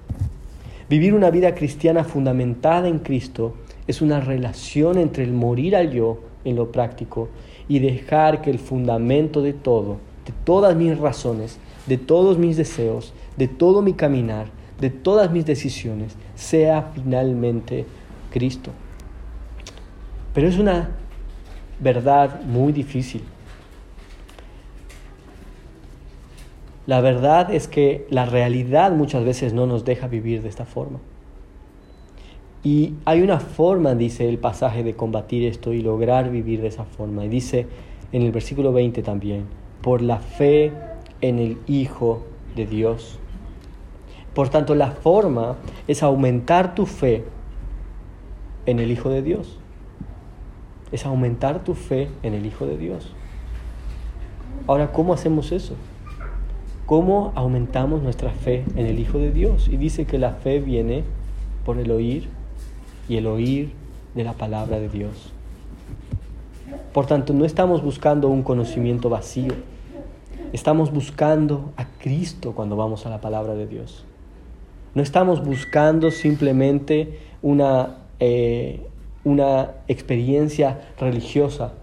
Vivir 0.90 1.14
una 1.14 1.30
vida 1.30 1.56
cristiana 1.56 2.04
fundamentada 2.04 2.88
en 2.88 3.00
Cristo 3.00 3.56
es 3.90 4.04
una 4.04 4.20
relación 4.20 5.00
entre 5.00 5.24
el 5.24 5.32
morir 5.34 5.76
al 5.76 5.92
yo 5.92 6.20
en 6.46 6.56
lo 6.56 6.72
práctico 6.72 7.28
y 7.68 7.80
dejar 7.80 8.44
que 8.44 8.52
el 8.52 8.60
fundamento 8.60 9.42
de 9.42 9.54
todo, 9.54 9.98
de 10.28 10.34
todas 10.44 10.76
mis 10.76 10.96
razones, 10.96 11.58
de 11.88 11.98
todos 11.98 12.38
mis 12.38 12.56
deseos, 12.56 13.14
de 13.36 13.48
todo 13.48 13.82
mi 13.82 13.94
caminar, 13.94 14.46
de 14.80 14.92
todas 14.92 15.32
mis 15.32 15.44
decisiones, 15.44 16.16
sea 16.36 16.92
finalmente 16.94 17.88
Cristo. 18.30 18.70
Pero 20.36 20.48
es 20.48 20.60
una 20.60 20.92
verdad 21.80 22.44
muy 22.44 22.72
difícil. 22.72 23.24
La 26.86 27.02
verdad 27.02 27.52
es 27.52 27.68
que 27.68 28.06
la 28.12 28.28
realidad 28.28 28.92
muchas 28.92 29.26
veces 29.26 29.52
no 29.52 29.66
nos 29.66 29.84
deja 29.84 30.06
vivir 30.06 30.44
de 30.44 30.50
esta 30.50 30.66
forma. 30.66 31.00
Y 32.64 32.96
hay 33.06 33.22
una 33.22 33.40
forma, 33.40 33.96
dice 33.96 34.28
el 34.28 34.38
pasaje, 34.38 34.84
de 34.84 34.96
combatir 34.96 35.46
esto 35.46 35.74
y 35.74 35.82
lograr 35.82 36.30
vivir 36.30 36.62
de 36.62 36.68
esa 36.68 36.84
forma. 36.84 37.24
Y 37.26 37.30
dice 37.30 37.68
en 38.12 38.24
el 38.24 38.32
versículo 38.32 38.74
20 38.74 39.02
también, 39.02 39.46
por 39.82 40.02
la 40.02 40.18
fe 40.18 40.74
en 41.22 41.40
el 41.40 41.58
Hijo 41.68 42.26
de 42.56 42.66
Dios. 42.66 43.18
Por 44.34 44.50
tanto, 44.50 44.76
la 44.76 44.92
forma 44.92 45.56
es 45.88 46.04
aumentar 46.04 46.76
tu 46.76 46.86
fe 46.86 47.24
en 48.66 48.80
el 48.80 48.92
Hijo 48.92 49.10
de 49.10 49.22
Dios. 49.22 49.58
Es 50.92 51.06
aumentar 51.06 51.64
tu 51.64 51.76
fe 51.76 52.10
en 52.24 52.34
el 52.34 52.46
Hijo 52.46 52.66
de 52.66 52.78
Dios. 52.78 53.14
Ahora, 54.68 54.92
¿cómo 54.92 55.14
hacemos 55.14 55.52
eso? 55.54 55.76
¿Cómo 56.86 57.32
aumentamos 57.36 58.02
nuestra 58.02 58.32
fe 58.32 58.66
en 58.76 58.86
el 58.86 59.00
Hijo 59.00 59.18
de 59.18 59.32
Dios? 59.32 59.70
Y 59.70 59.78
dice 59.78 60.06
que 60.06 60.18
la 60.18 60.34
fe 60.34 60.60
viene 60.60 61.04
por 61.64 61.78
el 61.78 61.92
oír 61.92 62.39
y 63.10 63.18
el 63.18 63.28
oír 63.28 63.74
de 64.16 64.24
la 64.24 64.34
palabra 64.34 64.80
de 64.80 64.88
Dios. 64.88 65.34
Por 66.94 67.08
tanto, 67.08 67.34
no 67.34 67.44
estamos 67.44 67.84
buscando 67.84 68.30
un 68.30 68.44
conocimiento 68.44 69.10
vacío, 69.10 69.54
estamos 70.54 70.92
buscando 70.92 71.74
a 71.76 71.86
Cristo 71.86 72.54
cuando 72.54 72.76
vamos 72.76 73.06
a 73.06 73.10
la 73.10 73.20
palabra 73.20 73.56
de 73.56 73.68
Dios. 73.68 74.06
No 74.96 75.04
estamos 75.04 75.44
buscando 75.44 76.12
simplemente 76.12 77.20
una, 77.42 77.98
eh, 78.20 78.88
una 79.24 79.72
experiencia 79.88 80.82
religiosa, 81.00 81.74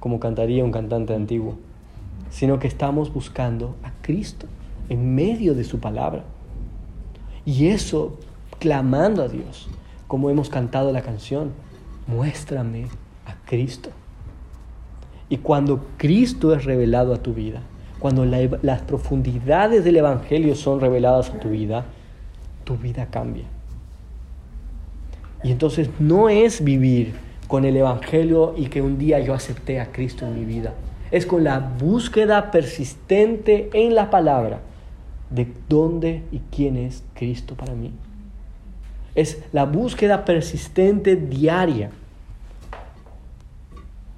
como 0.00 0.20
cantaría 0.20 0.64
un 0.64 0.72
cantante 0.72 1.14
antiguo, 1.14 1.56
sino 2.30 2.58
que 2.58 2.68
estamos 2.68 3.12
buscando 3.12 3.74
a 3.82 3.92
Cristo 4.02 4.46
en 4.88 5.14
medio 5.14 5.54
de 5.54 5.64
su 5.64 5.78
palabra. 5.80 6.24
Y 7.44 7.68
eso 7.68 8.18
clamando 8.58 9.22
a 9.22 9.28
Dios, 9.28 9.68
como 10.08 10.30
hemos 10.30 10.48
cantado 10.48 10.90
la 10.90 11.02
canción, 11.02 11.52
muéstrame 12.06 12.86
a 13.26 13.34
Cristo. 13.46 13.90
Y 15.28 15.36
cuando 15.36 15.86
Cristo 15.98 16.54
es 16.54 16.64
revelado 16.64 17.12
a 17.12 17.18
tu 17.18 17.34
vida, 17.34 17.60
cuando 17.98 18.24
las 18.24 18.82
profundidades 18.82 19.84
del 19.84 19.98
Evangelio 19.98 20.54
son 20.54 20.80
reveladas 20.80 21.28
a 21.28 21.38
tu 21.38 21.50
vida, 21.50 21.84
tu 22.64 22.76
vida 22.76 23.06
cambia. 23.10 23.44
Y 25.44 25.52
entonces 25.52 25.90
no 25.98 26.30
es 26.30 26.64
vivir 26.64 27.14
con 27.46 27.66
el 27.66 27.76
Evangelio 27.76 28.54
y 28.56 28.66
que 28.66 28.80
un 28.80 28.98
día 28.98 29.20
yo 29.20 29.34
acepté 29.34 29.78
a 29.78 29.92
Cristo 29.92 30.26
en 30.26 30.38
mi 30.38 30.46
vida. 30.46 30.72
Es 31.10 31.26
con 31.26 31.44
la 31.44 31.58
búsqueda 31.58 32.50
persistente 32.50 33.68
en 33.74 33.94
la 33.94 34.10
palabra 34.10 34.60
de 35.28 35.46
dónde 35.68 36.22
y 36.32 36.40
quién 36.50 36.78
es 36.78 37.04
Cristo 37.14 37.54
para 37.54 37.74
mí 37.74 37.92
es 39.18 39.42
la 39.52 39.64
búsqueda 39.64 40.24
persistente 40.24 41.16
diaria 41.16 41.90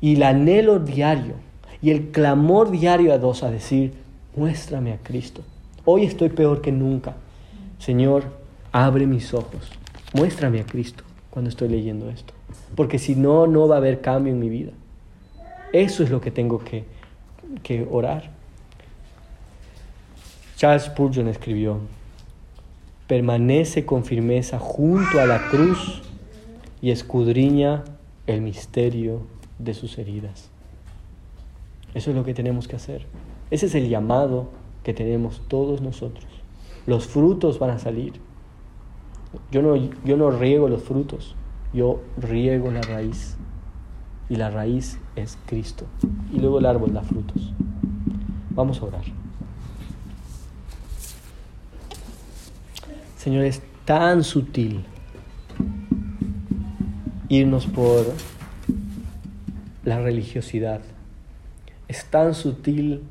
y 0.03 0.17
el 0.17 0.23
anhelo 0.23 0.79
diario 0.79 1.37
y 1.81 1.91
el 1.91 2.11
clamor 2.11 2.71
diario 2.71 3.15
a 3.15 3.17
Dios 3.17 3.43
a 3.43 3.51
decir, 3.51 3.95
muéstrame 4.37 4.93
a 4.93 4.99
Cristo. 4.99 5.41
Hoy 5.87 6.05
estoy 6.05 6.29
peor 6.29 6.61
que 6.61 6.71
nunca. 6.71 7.17
Señor, 7.79 8.25
abre 8.73 9.07
mis 9.07 9.33
ojos, 9.33 9.73
muéstrame 10.13 10.61
a 10.61 10.67
Cristo 10.67 11.03
cuando 11.31 11.49
estoy 11.49 11.71
leyendo 11.71 12.11
esto. 12.11 12.35
Porque 12.77 12.99
si 12.99 13.15
no, 13.15 13.47
no 13.47 13.69
va 13.69 13.77
a 13.77 13.79
haber 13.79 14.03
cambio 14.03 14.35
en 14.35 14.39
mi 14.39 14.51
vida. 14.51 14.73
Eso 15.73 16.03
es 16.03 16.11
lo 16.11 16.21
que 16.21 16.31
tengo 16.31 16.59
que, 16.63 16.85
que 17.63 17.89
orar. 17.91 18.29
Charles 20.57 20.83
Spurgeon 20.83 21.29
escribió, 21.29 21.81
permanece 23.11 23.85
con 23.85 24.05
firmeza 24.05 24.61
junto 24.61 25.19
a 25.19 25.27
la 25.27 25.49
cruz 25.49 26.01
y 26.81 26.93
escudriña 26.93 27.83
el 28.29 28.41
misterio 28.41 29.23
de 29.59 29.75
sus 29.75 29.99
heridas. 29.99 30.49
Eso 31.93 32.11
es 32.11 32.17
lo 32.17 32.23
que 32.23 32.35
tenemos 32.35 32.69
que 32.69 32.77
hacer. 32.77 33.07
Ese 33.51 33.67
es 33.67 33.75
el 33.75 33.89
llamado 33.89 34.51
que 34.85 34.95
tenemos 34.95 35.43
todos 35.49 35.81
nosotros. 35.81 36.25
Los 36.87 37.09
frutos 37.09 37.59
van 37.59 37.71
a 37.71 37.81
salir. 37.81 38.13
Yo 39.51 39.61
no, 39.61 39.75
yo 39.75 40.17
no 40.17 40.31
riego 40.31 40.69
los 40.69 40.85
frutos, 40.85 41.35
yo 41.75 42.01
riego 42.17 42.71
la 42.71 42.83
raíz. 42.83 43.37
Y 44.29 44.37
la 44.37 44.51
raíz 44.51 45.01
es 45.17 45.37
Cristo. 45.47 45.85
Y 46.33 46.39
luego 46.39 46.61
el 46.61 46.67
árbol 46.67 46.93
da 46.93 47.03
frutos. 47.03 47.53
Vamos 48.51 48.81
a 48.81 48.85
orar. 48.85 49.20
Señor, 53.21 53.45
es 53.45 53.61
tan 53.85 54.25
sutil 54.25 54.83
irnos 57.29 57.67
por 57.67 58.07
la 59.85 60.01
religiosidad. 60.01 60.81
Es 61.87 62.07
tan 62.07 62.33
sutil 62.33 63.03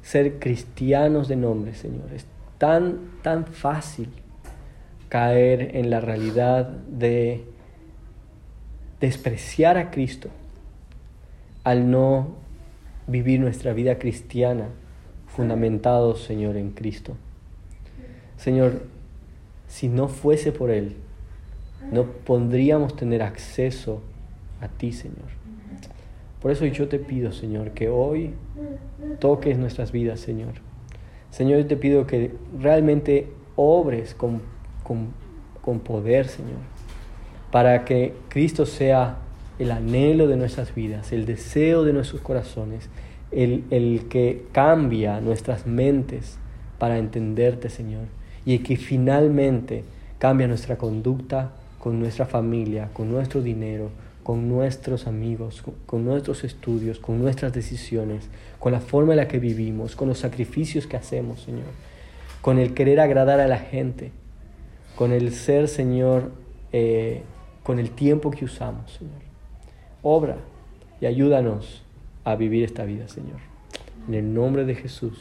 ser 0.00 0.38
cristianos 0.38 1.26
de 1.26 1.34
nombre, 1.34 1.74
Señor. 1.74 2.12
Es 2.14 2.24
tan, 2.58 3.00
tan 3.22 3.46
fácil 3.46 4.10
caer 5.08 5.74
en 5.74 5.90
la 5.90 6.00
realidad 6.00 6.68
de 6.68 7.44
despreciar 9.00 9.76
a 9.76 9.90
Cristo 9.90 10.28
al 11.64 11.90
no 11.90 12.36
vivir 13.08 13.40
nuestra 13.40 13.72
vida 13.72 13.98
cristiana 13.98 14.68
fundamentados, 15.26 16.22
Señor, 16.22 16.56
en 16.56 16.70
Cristo. 16.70 17.16
Señor, 18.36 18.82
si 19.72 19.88
no 19.88 20.08
fuese 20.08 20.52
por 20.52 20.70
Él, 20.70 20.96
no 21.90 22.04
podríamos 22.04 22.94
tener 22.94 23.22
acceso 23.22 24.02
a 24.60 24.68
ti, 24.68 24.92
Señor. 24.92 25.30
Por 26.42 26.50
eso 26.50 26.66
yo 26.66 26.88
te 26.88 26.98
pido, 26.98 27.32
Señor, 27.32 27.70
que 27.70 27.88
hoy 27.88 28.34
toques 29.18 29.56
nuestras 29.56 29.90
vidas, 29.90 30.20
Señor. 30.20 30.52
Señor, 31.30 31.60
yo 31.60 31.66
te 31.66 31.78
pido 31.78 32.06
que 32.06 32.34
realmente 32.60 33.32
obres 33.56 34.14
con, 34.14 34.42
con, 34.84 35.80
poder, 35.80 36.28
Señor, 36.28 36.60
para 37.50 37.86
que 37.86 38.12
Cristo 38.28 38.66
sea 38.66 39.16
el 39.58 39.70
anhelo 39.70 40.26
de 40.26 40.36
nuestras 40.36 40.74
vidas, 40.74 41.12
el 41.12 41.24
deseo 41.24 41.82
de 41.82 41.94
nuestros 41.94 42.20
corazones, 42.20 42.90
el, 43.30 43.64
el 43.70 44.06
que 44.10 44.44
cambia 44.52 45.22
nuestras 45.22 45.66
mentes 45.66 46.36
para 46.78 46.98
entenderte, 46.98 47.70
Señor 47.70 48.21
y 48.44 48.58
que 48.58 48.76
finalmente 48.76 49.84
cambia 50.18 50.48
nuestra 50.48 50.76
conducta 50.76 51.52
con 51.78 51.98
nuestra 51.98 52.26
familia, 52.26 52.90
con 52.92 53.10
nuestro 53.10 53.42
dinero, 53.42 53.90
con 54.22 54.48
nuestros 54.48 55.06
amigos, 55.06 55.64
con, 55.86 56.04
nuestros 56.04 56.44
estudios, 56.44 56.98
con 56.98 57.20
nuestras 57.20 57.52
decisiones, 57.52 58.28
con 58.60 58.72
la 58.72 58.80
forma 58.80 59.14
en 59.14 59.16
la 59.18 59.28
que 59.28 59.38
vivimos, 59.38 59.96
con 59.96 60.08
los 60.08 60.18
sacrificios 60.18 60.86
que 60.86 60.96
hacemos, 60.96 61.42
Señor, 61.42 61.66
con 62.40 62.58
el 62.58 62.74
querer 62.74 63.00
agradar 63.00 63.40
a 63.40 63.48
la 63.48 63.58
gente, 63.58 64.12
con 64.96 65.12
el 65.12 65.32
ser, 65.32 65.68
Señor, 65.68 66.30
eh, 66.72 67.22
con 67.62 67.78
el 67.78 67.90
tiempo 67.90 68.30
que 68.30 68.44
usamos, 68.44 68.92
Señor. 68.92 69.22
Obra 70.02 70.36
y 71.00 71.06
ayúdanos 71.06 71.82
a 72.24 72.36
vivir 72.36 72.64
esta 72.64 72.84
vida, 72.84 73.08
Señor. 73.08 73.38
En 74.06 74.14
el 74.14 74.34
nombre 74.34 74.64
de 74.64 74.74
Jesús. 74.74 75.18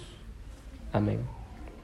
Amén. 0.94 1.41